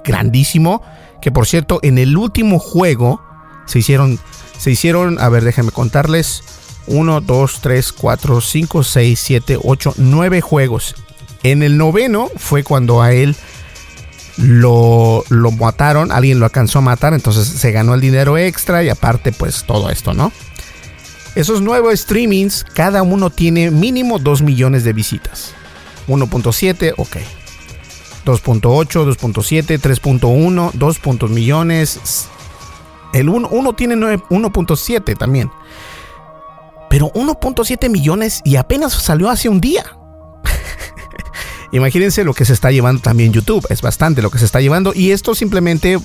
[0.03, 0.83] grandísimo,
[1.21, 3.19] que por cierto, en el último juego
[3.65, 4.19] se hicieron,
[4.59, 6.43] se hicieron, a ver, déjenme contarles,
[6.85, 10.95] 1, 2, 3, 4, 5, 6, 7, 8, 9 juegos.
[11.43, 13.35] En el noveno fue cuando a él
[14.37, 18.89] lo, lo mataron, alguien lo alcanzó a matar, entonces se ganó el dinero extra y
[18.89, 20.31] aparte pues todo esto, ¿no?
[21.35, 25.53] Esos nuevos streamings, cada uno tiene mínimo 2 millones de visitas.
[26.07, 27.17] 1.7, ok.
[28.25, 32.27] 2.8, 2.7, 3.1, 2 millones.
[33.13, 35.51] El 1, uno tiene 1.7 también.
[36.89, 39.83] Pero 1.7 millones y apenas salió hace un día.
[41.73, 44.93] Imagínense lo que se está llevando también YouTube, es bastante lo que se está llevando
[44.95, 45.97] y esto simplemente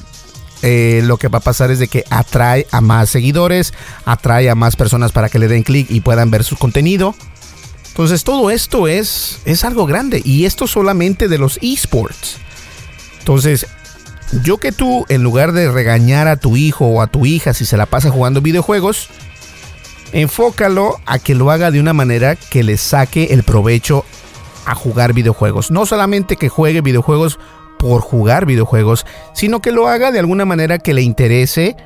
[0.62, 3.74] eh, lo que va a pasar es de que atrae a más seguidores,
[4.06, 7.14] atrae a más personas para que le den clic y puedan ver su contenido.
[7.88, 12.38] Entonces todo esto es, es algo grande y esto solamente de los esports.
[13.18, 13.66] Entonces,
[14.42, 17.66] yo que tú, en lugar de regañar a tu hijo o a tu hija si
[17.66, 19.10] se la pasa jugando videojuegos,
[20.12, 24.06] enfócalo a que lo haga de una manera que le saque el provecho
[24.68, 25.70] a jugar videojuegos.
[25.70, 27.38] No solamente que juegue videojuegos
[27.78, 31.76] por jugar videojuegos, sino que lo haga de alguna manera que le interese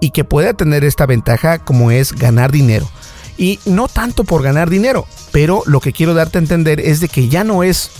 [0.00, 2.88] y que pueda tener esta ventaja como es ganar dinero.
[3.38, 7.08] Y no tanto por ganar dinero, pero lo que quiero darte a entender es de
[7.08, 7.90] que ya no es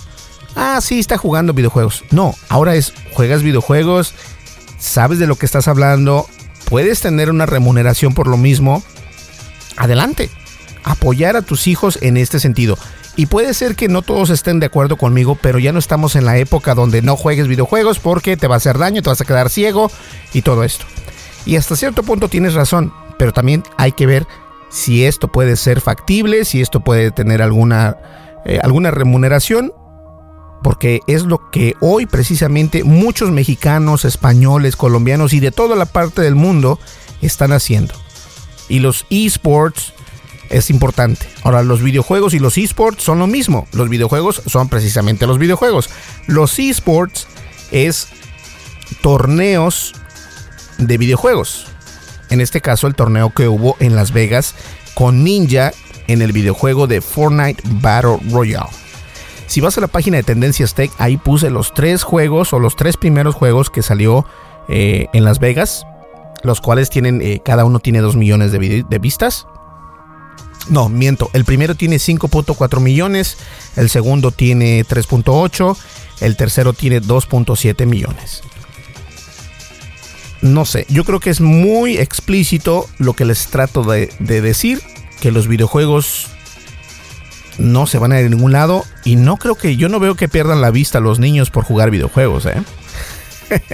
[0.55, 2.03] ah, sí, está jugando videojuegos.
[2.11, 4.13] No, ahora es, juegas videojuegos,
[4.77, 6.27] sabes de lo que estás hablando,
[6.65, 8.83] puedes tener una remuneración por lo mismo.
[9.77, 10.29] Adelante,
[10.83, 12.77] apoyar a tus hijos en este sentido.
[13.15, 16.25] Y puede ser que no todos estén de acuerdo conmigo, pero ya no estamos en
[16.25, 19.25] la época donde no juegues videojuegos porque te va a hacer daño, te vas a
[19.25, 19.91] quedar ciego
[20.33, 20.85] y todo esto.
[21.45, 24.27] Y hasta cierto punto tienes razón, pero también hay que ver
[24.69, 27.97] si esto puede ser factible, si esto puede tener alguna,
[28.45, 29.73] eh, alguna remuneración,
[30.63, 36.21] porque es lo que hoy precisamente muchos mexicanos, españoles, colombianos y de toda la parte
[36.21, 36.79] del mundo
[37.21, 37.93] están haciendo.
[38.69, 39.93] Y los esports
[40.51, 41.27] es importante.
[41.43, 43.67] Ahora, los videojuegos y los esports son lo mismo.
[43.73, 45.89] Los videojuegos son precisamente los videojuegos.
[46.27, 47.27] Los esports
[47.71, 48.07] es
[49.01, 49.93] torneos
[50.77, 51.67] de videojuegos.
[52.29, 54.55] En este caso, el torneo que hubo en Las Vegas
[54.93, 55.71] con Ninja
[56.07, 58.69] en el videojuego de Fortnite Battle Royale.
[59.47, 62.75] Si vas a la página de Tendencias Tech, ahí puse los tres juegos o los
[62.75, 64.25] tres primeros juegos que salió
[64.69, 65.85] eh, en Las Vegas,
[66.43, 69.47] los cuales tienen, eh, cada uno tiene 2 millones de, de vistas.
[70.69, 71.29] No, miento.
[71.33, 73.37] El primero tiene 5.4 millones,
[73.75, 75.77] el segundo tiene 3.8,
[76.21, 78.41] el tercero tiene 2.7 millones.
[80.41, 84.81] No sé, yo creo que es muy explícito lo que les trato de, decir,
[85.19, 86.27] que los videojuegos
[87.59, 90.15] no se van a ir a ningún lado y no creo que yo no veo
[90.15, 92.63] que pierdan la vista los niños por jugar videojuegos, ¿eh?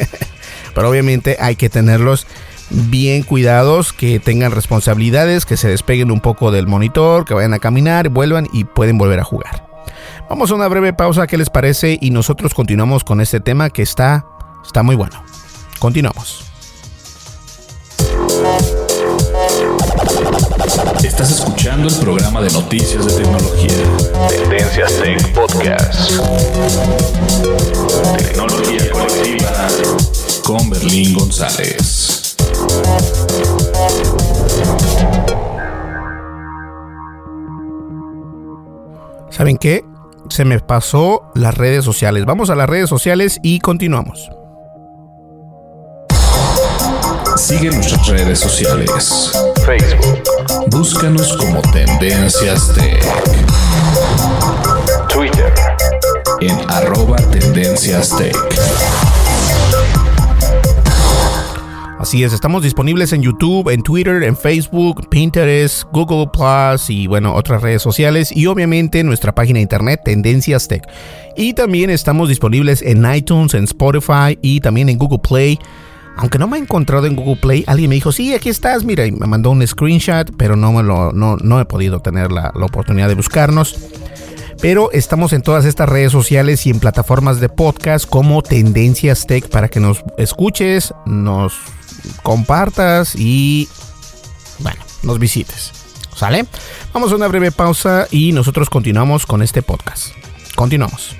[0.75, 2.27] Pero obviamente hay que tenerlos
[2.69, 7.59] bien cuidados, que tengan responsabilidades, que se despeguen un poco del monitor, que vayan a
[7.59, 9.67] caminar, vuelvan y pueden volver a jugar.
[10.29, 11.97] Vamos a una breve pausa, ¿qué les parece?
[12.01, 14.25] Y nosotros continuamos con este tema que está,
[14.65, 15.23] está muy bueno.
[15.79, 16.43] Continuamos.
[21.03, 23.71] Estás escuchando el programa de noticias de tecnología.
[24.29, 26.11] Tendencias Tech Podcast.
[28.17, 29.67] Tecnología colectiva
[30.43, 32.16] con Berlín González.
[39.37, 39.85] ¿Saben qué?
[40.29, 42.25] Se me pasó las redes sociales.
[42.25, 44.31] Vamos a las redes sociales y continuamos.
[47.37, 49.31] Sigue nuestras redes sociales.
[49.63, 50.23] Facebook.
[50.71, 52.99] Búscanos como Tendencias Tech.
[55.07, 55.53] Twitter.
[56.41, 58.35] En arroba Tendencias Tech.
[62.07, 67.35] Así es, estamos disponibles en YouTube, en Twitter, en Facebook, Pinterest, Google Plus y bueno,
[67.35, 70.87] otras redes sociales y obviamente nuestra página de internet Tendencias Tech.
[71.35, 75.59] Y también estamos disponibles en iTunes, en Spotify y también en Google Play.
[76.15, 79.05] Aunque no me he encontrado en Google Play, alguien me dijo, sí, aquí estás, mira,
[79.05, 82.53] y me mandó un screenshot, pero no, me lo, no, no he podido tener la
[82.61, 83.75] oportunidad de buscarnos.
[84.61, 89.49] Pero estamos en todas estas redes sociales y en plataformas de podcast como Tendencias Tech
[89.49, 91.53] para que nos escuches, nos
[92.23, 93.67] compartas y,
[94.59, 95.71] bueno, nos visites.
[96.15, 96.45] ¿Sale?
[96.93, 100.07] Vamos a una breve pausa y nosotros continuamos con este podcast.
[100.55, 101.15] Continuamos.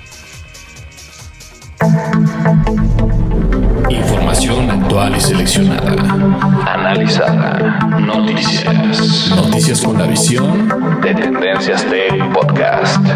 [3.88, 5.92] Información actual y seleccionada.
[6.66, 7.78] Analizada.
[8.00, 9.30] Noticias.
[9.30, 10.68] Noticias con la visión
[11.00, 13.06] de Tendencias Tech Podcast.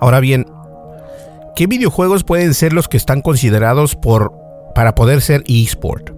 [0.00, 0.46] Ahora bien,
[1.54, 4.32] ¿qué videojuegos pueden ser los que están considerados por,
[4.74, 6.10] para poder ser eSport?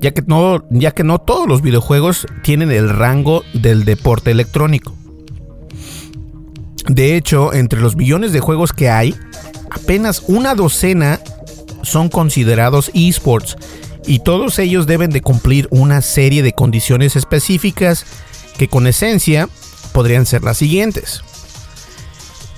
[0.00, 4.94] Ya que, no, ya que no todos los videojuegos tienen el rango del deporte electrónico.
[6.88, 9.14] De hecho, entre los millones de juegos que hay,
[9.70, 11.20] apenas una docena
[11.82, 13.56] son considerados esports
[14.06, 18.04] y todos ellos deben de cumplir una serie de condiciones específicas
[18.58, 19.48] que con esencia
[19.92, 21.22] podrían ser las siguientes.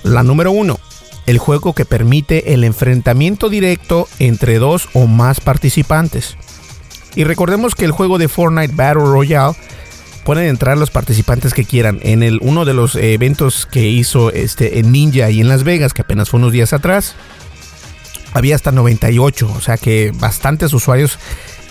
[0.05, 0.79] La número uno,
[1.25, 6.37] el juego que permite el enfrentamiento directo entre dos o más participantes.
[7.15, 9.55] Y recordemos que el juego de Fortnite Battle Royale
[10.23, 11.97] pueden entrar los participantes que quieran.
[12.03, 15.95] En el, uno de los eventos que hizo este, en Ninja y en Las Vegas,
[15.95, 17.15] que apenas fue unos días atrás,
[18.33, 21.17] había hasta 98, o sea que bastantes usuarios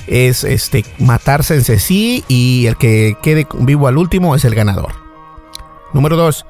[0.09, 4.93] es este, matarse en sí y el que quede vivo al último es el ganador.
[5.93, 6.45] Número 2.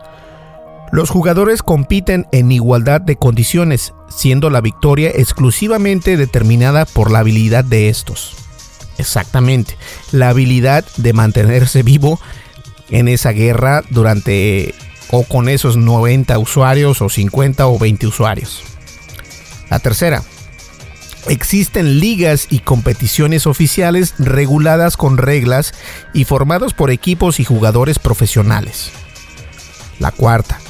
[0.93, 7.65] Los jugadores compiten en igualdad de condiciones, siendo la victoria exclusivamente determinada por la habilidad
[7.65, 8.37] de estos.
[8.99, 9.77] Exactamente,
[10.13, 12.21] la habilidad de mantenerse vivo
[12.91, 14.75] en esa guerra durante
[15.11, 18.63] o con esos 90 usuarios o 50 o 20 usuarios.
[19.71, 20.23] La tercera,
[21.27, 25.73] Existen ligas y competiciones oficiales reguladas con reglas
[26.13, 28.91] y formados por equipos y jugadores profesionales.
[29.99, 30.61] La cuarta,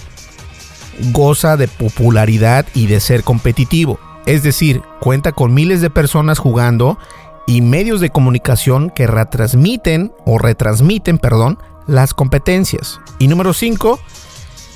[1.12, 6.98] goza de popularidad y de ser competitivo, es decir, cuenta con miles de personas jugando
[7.46, 13.00] y medios de comunicación que retransmiten o retransmiten, perdón, las competencias.
[13.18, 13.98] Y número 5,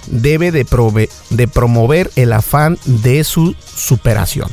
[0.06, 0.66] debe de,
[1.30, 4.50] de promover el afán de su superación.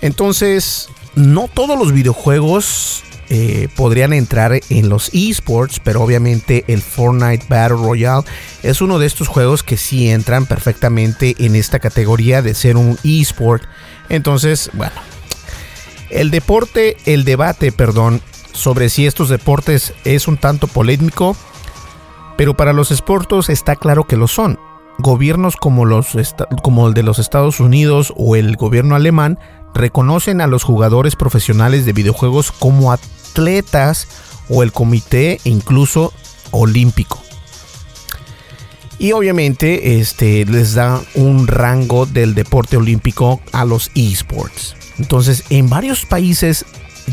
[0.00, 3.02] Entonces, no todos los videojuegos
[3.32, 8.24] eh, podrían entrar en los esports, pero obviamente el Fortnite Battle Royale
[8.64, 12.98] es uno de estos juegos que sí entran perfectamente en esta categoría de ser un
[13.04, 13.62] esport.
[14.08, 14.96] Entonces, bueno,
[16.10, 18.20] el deporte, el debate, perdón,
[18.52, 21.36] sobre si estos deportes es un tanto polémico,
[22.36, 24.58] pero para los exportos está claro que lo son.
[24.98, 26.16] Gobiernos como, los,
[26.62, 29.38] como el de los Estados Unidos o el gobierno alemán
[29.72, 32.92] reconocen a los jugadores profesionales de videojuegos como
[33.30, 34.08] atletas
[34.48, 36.12] o el comité incluso
[36.50, 37.22] olímpico.
[38.98, 44.76] Y obviamente este, les da un rango del deporte olímpico a los esports.
[44.98, 46.66] Entonces, en varios países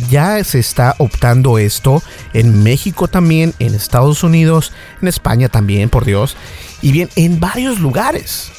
[0.09, 2.03] ya se está optando esto.
[2.33, 6.35] En México también, en Estados Unidos, en España también, por Dios.
[6.81, 8.51] Y bien, en varios lugares.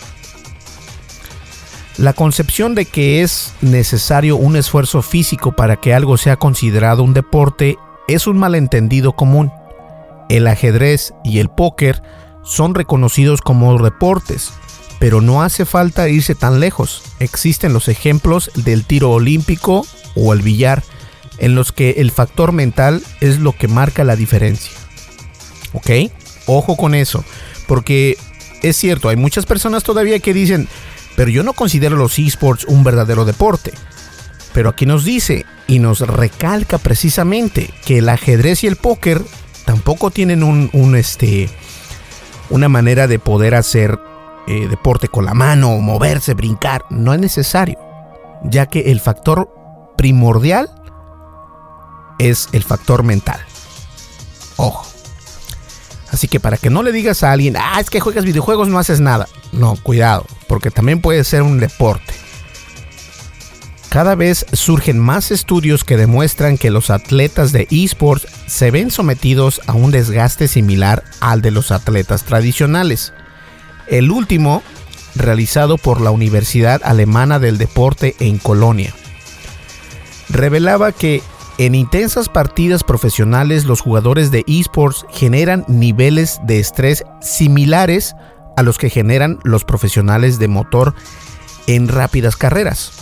[1.98, 7.12] La concepción de que es necesario un esfuerzo físico para que algo sea considerado un
[7.12, 7.76] deporte
[8.06, 9.50] es un malentendido común.
[10.28, 12.00] El ajedrez y el póker
[12.44, 14.52] son reconocidos como deportes,
[15.00, 17.02] pero no hace falta irse tan lejos.
[17.18, 19.84] Existen los ejemplos del tiro olímpico
[20.14, 20.84] o el billar,
[21.38, 24.72] en los que el factor mental es lo que marca la diferencia.
[25.72, 26.12] ¿Ok?
[26.46, 27.24] Ojo con eso,
[27.66, 28.16] porque
[28.62, 30.68] es cierto, hay muchas personas todavía que dicen,
[31.18, 33.72] pero yo no considero los esports un verdadero deporte.
[34.54, 39.20] Pero aquí nos dice y nos recalca precisamente que el ajedrez y el póker
[39.64, 41.50] tampoco tienen un, este,
[42.50, 43.98] una manera de poder hacer
[44.46, 46.84] eh, deporte con la mano, moverse, brincar.
[46.88, 47.80] No es necesario,
[48.44, 49.50] ya que el factor
[49.96, 50.70] primordial
[52.20, 53.40] es el factor mental.
[54.56, 54.86] Ojo.
[56.12, 58.78] Así que para que no le digas a alguien, ah, es que juegas videojuegos, no
[58.78, 59.26] haces nada.
[59.52, 62.14] No, cuidado, porque también puede ser un deporte.
[63.88, 69.62] Cada vez surgen más estudios que demuestran que los atletas de esports se ven sometidos
[69.66, 73.14] a un desgaste similar al de los atletas tradicionales.
[73.86, 74.62] El último,
[75.14, 78.92] realizado por la Universidad Alemana del Deporte en Colonia,
[80.28, 81.22] revelaba que
[81.56, 88.14] en intensas partidas profesionales los jugadores de esports generan niveles de estrés similares
[88.58, 90.94] a los que generan los profesionales de motor
[91.66, 92.92] en rápidas carreras.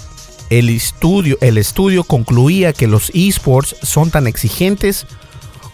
[0.50, 5.06] El estudio, el estudio concluía que los esports son tan exigentes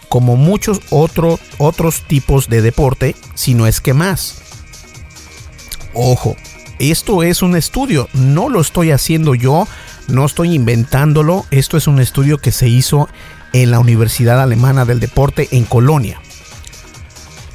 [0.09, 4.41] como muchos otros tipos de deporte, si no es que más.
[5.93, 6.35] Ojo,
[6.79, 9.67] esto es un estudio, no lo estoy haciendo yo
[10.07, 13.07] no estoy inventándolo, esto es un estudio que se hizo
[13.53, 16.19] en la Universidad Alemana del Deporte en Colonia.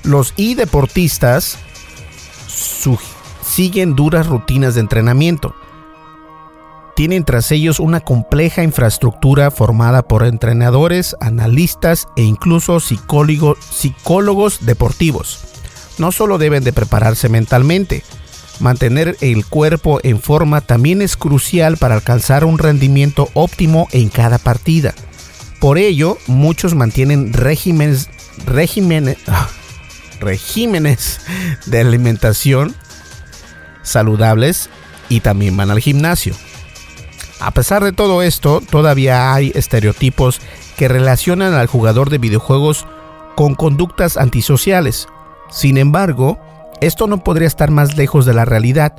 [0.03, 1.59] Los e-deportistas
[2.49, 5.55] siguen duras rutinas de entrenamiento.
[6.97, 15.45] Tienen tras ellos una compleja infraestructura formada por entrenadores, analistas e incluso psicólogos deportivos.
[15.99, 18.03] No solo deben de prepararse mentalmente,
[18.61, 24.39] Mantener el cuerpo en forma también es crucial para alcanzar un rendimiento óptimo en cada
[24.39, 24.95] partida.
[25.61, 28.09] Por ello, muchos mantienen regímenes,
[28.47, 29.19] regímenes,
[30.21, 31.21] regímenes
[31.67, 32.75] de alimentación
[33.83, 34.71] saludables
[35.09, 36.35] y también van al gimnasio.
[37.41, 40.41] A pesar de todo esto, todavía hay estereotipos
[40.77, 42.87] que relacionan al jugador de videojuegos
[43.37, 45.07] con conductas antisociales.
[45.51, 46.39] Sin embargo,
[46.81, 48.95] esto no podría estar más lejos de la realidad.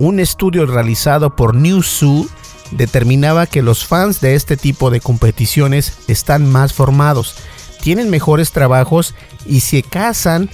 [0.00, 2.28] Un estudio realizado por Newzoo
[2.72, 7.36] determinaba que los fans de este tipo de competiciones están más formados,
[7.82, 9.14] tienen mejores trabajos
[9.46, 10.48] y se casan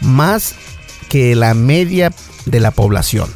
[0.00, 0.54] más
[1.08, 2.12] que la media
[2.46, 3.28] de la población.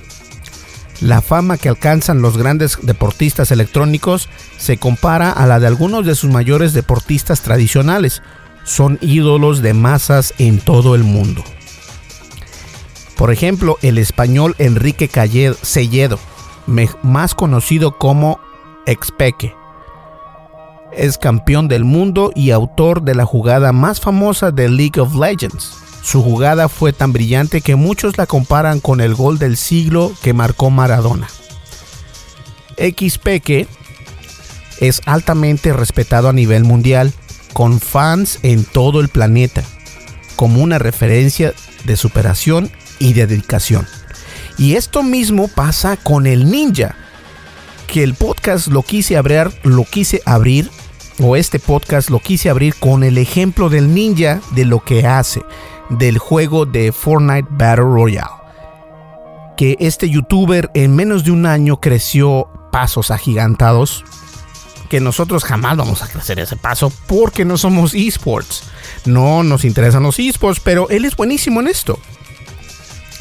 [1.01, 6.15] La fama que alcanzan los grandes deportistas electrónicos se compara a la de algunos de
[6.15, 8.23] sus mayores deportistas tradicionales.
[8.65, 11.45] Son ídolos de masas en todo el mundo.
[13.17, 15.11] Por ejemplo, el español Enrique
[15.63, 16.19] Selledo,
[17.03, 18.41] más conocido como
[18.87, 19.55] Expeque,
[20.97, 25.73] es campeón del mundo y autor de la jugada más famosa de League of Legends.
[26.03, 30.33] Su jugada fue tan brillante que muchos la comparan con el gol del siglo que
[30.35, 31.29] marcó Maradona.
[32.77, 33.67] Xpeque
[34.81, 37.13] es altamente respetado a nivel mundial,
[37.53, 39.63] con fans en todo el planeta,
[40.37, 43.87] como una referencia de superación y de dedicación.
[44.59, 46.97] Y esto mismo pasa con el ninja,
[47.87, 50.71] que el podcast lo quise abrir, lo quise abrir,
[51.21, 55.43] o este podcast lo quise abrir con el ejemplo del ninja de lo que hace,
[55.91, 58.43] del juego de Fortnite Battle Royale.
[59.57, 64.05] Que este youtuber en menos de un año creció pasos agigantados,
[64.89, 68.65] que nosotros jamás vamos a crecer ese paso porque no somos esports.
[69.05, 71.99] No nos interesan los esports, pero él es buenísimo en esto.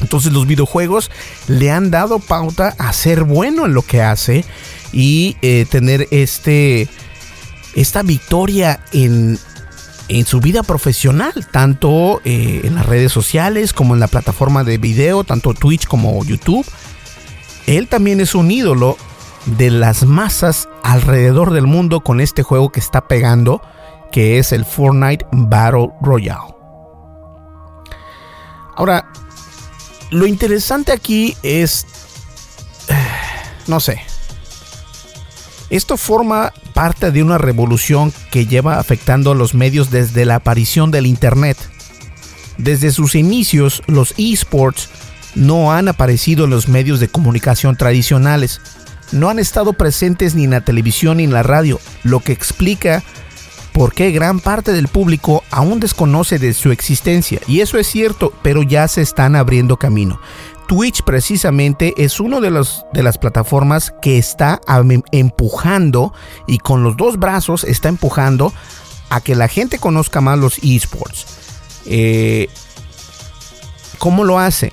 [0.00, 1.10] Entonces los videojuegos
[1.46, 4.44] le han dado pauta a ser bueno en lo que hace
[4.92, 6.88] y eh, tener este,
[7.74, 9.38] esta victoria en,
[10.08, 14.78] en su vida profesional, tanto eh, en las redes sociales como en la plataforma de
[14.78, 16.66] video, tanto Twitch como YouTube.
[17.66, 18.96] Él también es un ídolo
[19.46, 23.62] de las masas alrededor del mundo con este juego que está pegando,
[24.12, 26.54] que es el Fortnite Battle Royale.
[28.76, 29.06] Ahora,
[30.10, 31.86] lo interesante aquí es,
[33.66, 34.02] no sé,
[35.76, 40.92] esto forma parte de una revolución que lleva afectando a los medios desde la aparición
[40.92, 41.56] del Internet.
[42.58, 44.88] Desde sus inicios, los esports
[45.34, 48.60] no han aparecido en los medios de comunicación tradicionales,
[49.10, 53.02] no han estado presentes ni en la televisión ni en la radio, lo que explica
[53.72, 57.40] por qué gran parte del público aún desconoce de su existencia.
[57.48, 60.20] Y eso es cierto, pero ya se están abriendo camino.
[60.74, 62.50] Twitch precisamente es una de,
[62.92, 64.60] de las plataformas que está
[65.12, 66.12] empujando
[66.48, 68.52] y con los dos brazos está empujando
[69.08, 71.26] a que la gente conozca más los esports.
[71.86, 72.48] Eh,
[73.98, 74.72] ¿Cómo lo hace?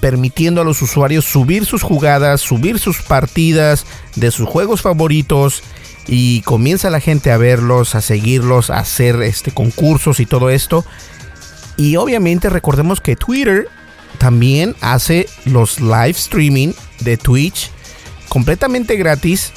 [0.00, 3.86] permitiendo a los usuarios subir sus jugadas, subir sus partidas
[4.16, 5.62] de sus juegos favoritos
[6.08, 10.84] y comienza la gente a verlos, a seguirlos, a hacer este concursos y todo esto.
[11.76, 13.68] Y obviamente recordemos que Twitter
[14.16, 17.70] también hace los live streaming de Twitch
[18.28, 19.52] completamente gratis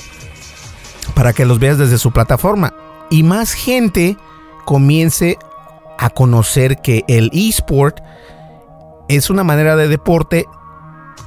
[1.16, 2.74] para que los veas desde su plataforma.
[3.10, 4.18] Y más gente
[4.66, 5.38] comience
[5.98, 8.00] a conocer que el esport
[9.08, 10.46] es una manera de deporte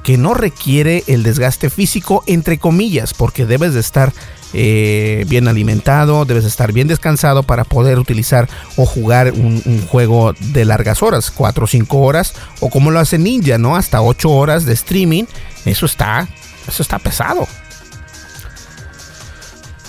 [0.03, 4.11] que no requiere el desgaste físico, entre comillas, porque debes de estar
[4.53, 8.47] eh, bien alimentado, debes de estar bien descansado para poder utilizar
[8.77, 13.17] o jugar un, juego de largas horas, 4 o 5 horas, o como lo hace
[13.17, 13.75] Ninja, ¿no?
[13.75, 15.25] Hasta 8 horas de streaming.
[15.65, 16.27] Eso está,
[16.67, 17.47] eso está pesado.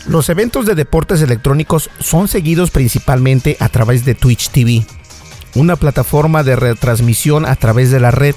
[0.07, 4.87] Los eventos de deportes electrónicos son seguidos principalmente a través de Twitch TV
[5.55, 8.35] una plataforma de retransmisión a través de la red.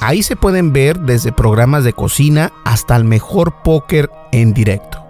[0.00, 5.03] Ahí se pueden ver desde programas de cocina hasta el mejor póker en directo.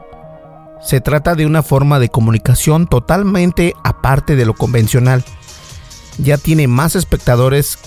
[0.84, 5.24] Se trata de una forma de comunicación totalmente aparte de lo convencional.
[6.18, 7.78] Ya tiene más espectadores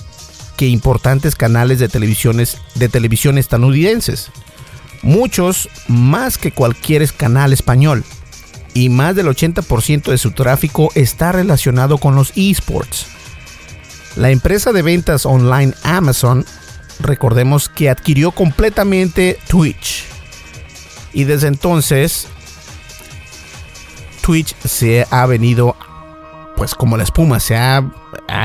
[0.58, 4.32] que importantes canales de, televisiones, de televisión estadounidenses.
[5.04, 8.04] Muchos más que cualquier canal español.
[8.74, 13.06] Y más del 80% de su tráfico está relacionado con los esports.
[14.16, 16.46] La empresa de ventas online Amazon,
[17.00, 20.06] recordemos que adquirió completamente Twitch.
[21.14, 22.28] Y desde entonces,
[24.28, 25.76] Twitch se ha venido,
[26.58, 27.82] pues como la espuma, se ha,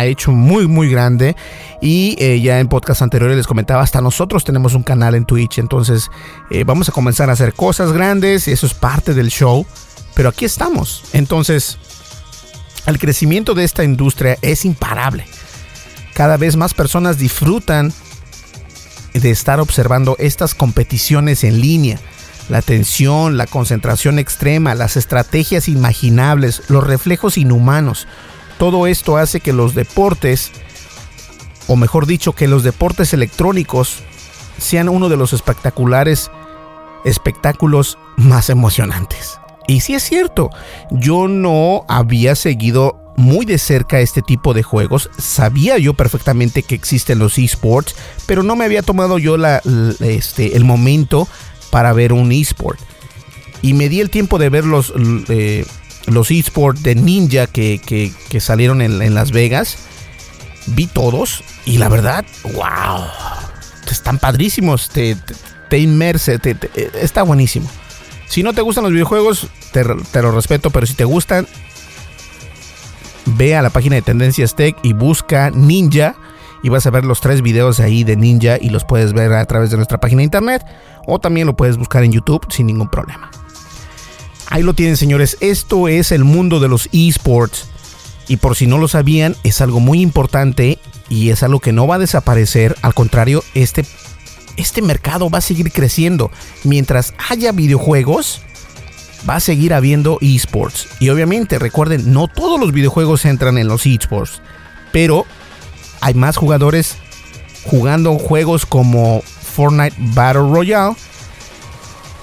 [0.05, 1.35] hecho muy, muy grande.
[1.81, 5.59] Y eh, ya en podcast anteriores les comentaba, hasta nosotros tenemos un canal en Twitch.
[5.59, 6.09] Entonces,
[6.51, 8.47] eh, vamos a comenzar a hacer cosas grandes.
[8.47, 9.67] Eso es parte del show.
[10.15, 11.03] Pero aquí estamos.
[11.13, 11.79] Entonces,
[12.87, 15.25] el crecimiento de esta industria es imparable
[16.15, 17.93] cada vez más personas disfrutan
[19.15, 21.99] de estar observando estas competiciones en línea.
[22.53, 28.07] La tensión, la concentración extrema, las estrategias imaginables, los reflejos inhumanos.
[28.59, 30.53] Todo esto hace que los deportes,
[31.67, 34.01] o mejor dicho, que los deportes electrónicos
[34.59, 36.31] sean uno de los espectaculares
[37.07, 39.39] espectáculos más emocionantes.
[39.67, 40.51] Y si es cierto,
[40.91, 45.09] yo no había seguido muy de cerca este tipo de juegos.
[45.17, 47.97] Sabía yo perfectamente que existen los esports,
[48.27, 49.63] pero no me había tomado yo la,
[50.01, 51.27] este, el momento
[51.73, 52.79] para ver un esport.
[53.63, 54.93] Y me di el tiempo de ver los,
[55.31, 55.65] eh,
[56.07, 59.79] los esports de Ninja que, que, salieron en, Las Vegas.
[60.67, 63.07] Vi todos y la verdad, wow,
[63.91, 65.17] están padrísimos, te,
[65.71, 66.39] te, inmerse,
[67.01, 67.69] está buenísimo.
[68.27, 71.49] Si no te gustan los videojuegos, te, te lo respeto, pero si te gustan,
[73.25, 76.17] ve a la página de Tendencias Tech y busca Ninja
[76.63, 79.45] y vas a ver los tres videos ahí de Ninja y los puedes ver a
[79.47, 80.65] través de nuestra página de internet
[81.07, 83.31] o también lo puedes buscar en YouTube sin ningún problema.
[84.53, 85.39] Ahí lo tienen, señores.
[85.41, 87.69] Esto es el mundo de los esports.
[88.29, 91.87] Y por si no lo sabían, es algo muy importante y es algo que no
[91.87, 92.77] va a desaparecer.
[92.83, 93.87] Al contrario, este,
[94.59, 96.31] este mercado va a seguir creciendo.
[96.65, 98.43] Mientras haya videojuegos,
[99.29, 100.87] va a seguir habiendo esports.
[101.01, 104.43] Y obviamente, recuerden, no todos los videojuegos entran en los esports.
[104.93, 105.25] Pero
[106.03, 106.99] hay más jugadores
[107.65, 110.97] jugando juegos como Fortnite Battle Royale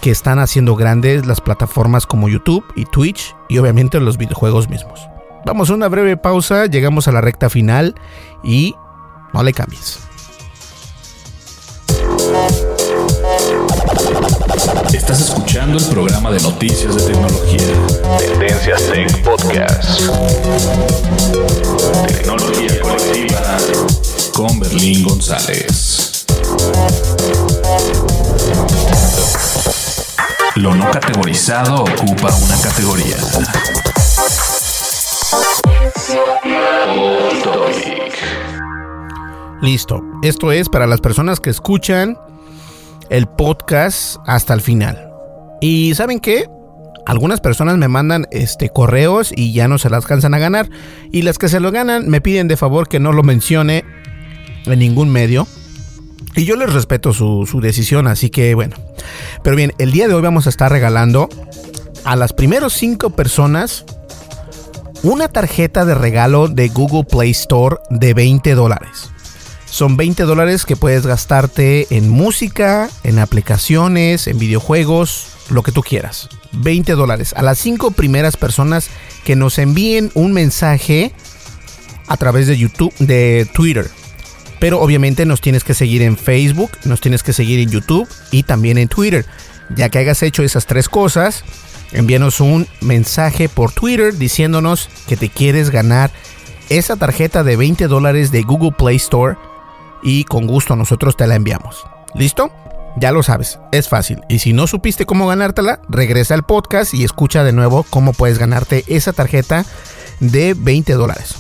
[0.02, 5.08] que están haciendo grandes las plataformas como YouTube y Twitch y obviamente los videojuegos mismos.
[5.46, 7.96] Vamos a una breve pausa, llegamos a la recta final
[8.44, 8.76] y
[9.34, 10.09] no le cambies.
[15.12, 17.68] Estás escuchando el programa de noticias de tecnología.
[18.20, 20.02] Tendencias Tech Podcast.
[22.08, 23.58] Tecnología colectiva
[24.36, 26.28] con Berlín González.
[30.58, 33.18] Lo no categorizado ocupa una categoría.
[39.60, 40.04] Listo.
[40.22, 42.16] Esto es para las personas que escuchan
[43.10, 45.12] el podcast hasta el final.
[45.62, 46.50] Y ¿saben qué?
[47.06, 50.70] Algunas personas me mandan este correos y ya no se las cansan a ganar.
[51.12, 53.84] Y las que se lo ganan me piden de favor que no lo mencione
[54.66, 55.48] en ningún medio.
[56.36, 58.76] Y yo les respeto su, su decisión, así que bueno.
[59.44, 61.30] Pero bien, el día de hoy vamos a estar regalando
[62.04, 63.86] a las primeros cinco personas
[65.02, 69.10] una tarjeta de regalo de Google Play Store de 20 dólares.
[69.70, 75.82] Son 20 dólares que puedes gastarte en música, en aplicaciones, en videojuegos, lo que tú
[75.82, 76.28] quieras.
[76.54, 78.90] 20 dólares a las 5 primeras personas
[79.24, 81.14] que nos envíen un mensaje
[82.08, 83.90] a través de YouTube, de Twitter.
[84.60, 88.44] Pero obviamente nos tienes que seguir en Facebook, nos tienes que seguir en YouTube y
[88.44, 89.26] también en Twitter.
[89.76, 91.44] Ya que hayas hecho esas tres cosas,
[91.92, 96.12] envíanos un mensaje por Twitter diciéndonos que te quieres ganar
[96.70, 99.38] esa tarjeta de 20 dólares de Google Play Store
[100.04, 101.86] y con gusto nosotros te la enviamos.
[102.16, 102.52] ¿Listo?
[102.98, 104.22] Ya lo sabes, es fácil.
[104.30, 108.38] Y si no supiste cómo ganártela, regresa al podcast y escucha de nuevo cómo puedes
[108.40, 109.66] ganarte esa tarjeta
[110.20, 111.36] de 20 dólares.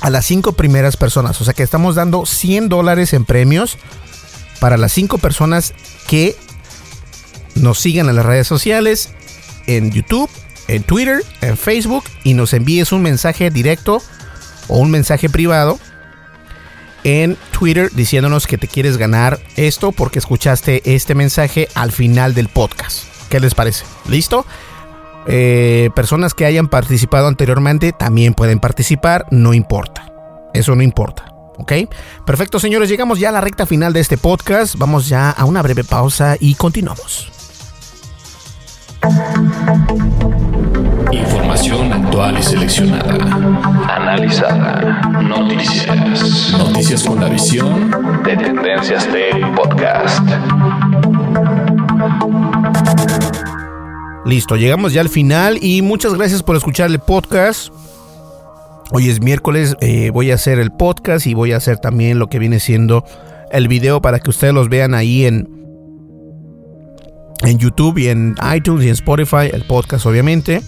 [0.00, 1.40] A las 5 primeras personas.
[1.40, 3.78] O sea que estamos dando 100 dólares en premios
[4.60, 5.72] para las 5 personas
[6.06, 6.36] que
[7.54, 9.10] nos sigan en las redes sociales,
[9.66, 10.28] en YouTube,
[10.68, 14.02] en Twitter, en Facebook y nos envíes un mensaje directo
[14.68, 15.78] o un mensaje privado
[17.04, 22.48] en Twitter diciéndonos que te quieres ganar esto porque escuchaste este mensaje al final del
[22.48, 23.04] podcast.
[23.28, 23.84] ¿Qué les parece?
[24.08, 24.44] ¿Listo?
[25.26, 30.12] Eh, personas que hayan participado anteriormente también pueden participar, no importa.
[30.52, 31.34] Eso no importa.
[31.56, 31.72] ¿Ok?
[32.26, 32.88] Perfecto, señores.
[32.88, 34.76] Llegamos ya a la recta final de este podcast.
[34.76, 37.30] Vamos ya a una breve pausa y continuamos.
[41.14, 43.14] Información actual y seleccionada.
[43.88, 45.00] Analizada.
[45.22, 46.52] Noticias.
[46.58, 47.92] Noticias con la visión
[48.24, 50.20] de Tendencias Tech Podcast.
[54.24, 57.72] Listo, llegamos ya al final y muchas gracias por escuchar el podcast.
[58.90, 62.26] Hoy es miércoles, eh, voy a hacer el podcast y voy a hacer también lo
[62.26, 63.04] que viene siendo
[63.52, 65.48] el video para que ustedes los vean ahí en,
[67.44, 70.60] en YouTube y en iTunes y en Spotify, el podcast obviamente.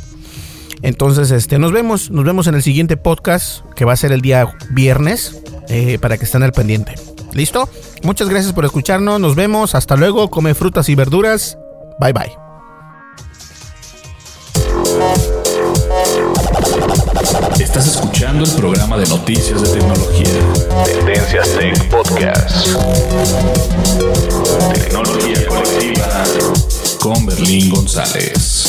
[0.82, 4.20] Entonces, este, nos vemos, nos vemos en el siguiente podcast que va a ser el
[4.20, 6.94] día viernes eh, para que estén al pendiente.
[7.32, 7.68] ¿Listo?
[8.02, 11.58] Muchas gracias por escucharnos, nos vemos, hasta luego, come frutas y verduras,
[12.00, 12.32] bye bye.
[17.60, 20.28] Estás escuchando el programa de noticias de tecnología.
[20.84, 22.68] Tendencias Tech Podcast.
[24.72, 26.24] Tecnología colectiva
[27.00, 28.65] con Berlín González.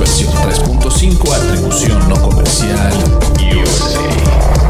[0.00, 2.92] Versión 3.5 atribución no comercial.
[3.38, 4.69] USA.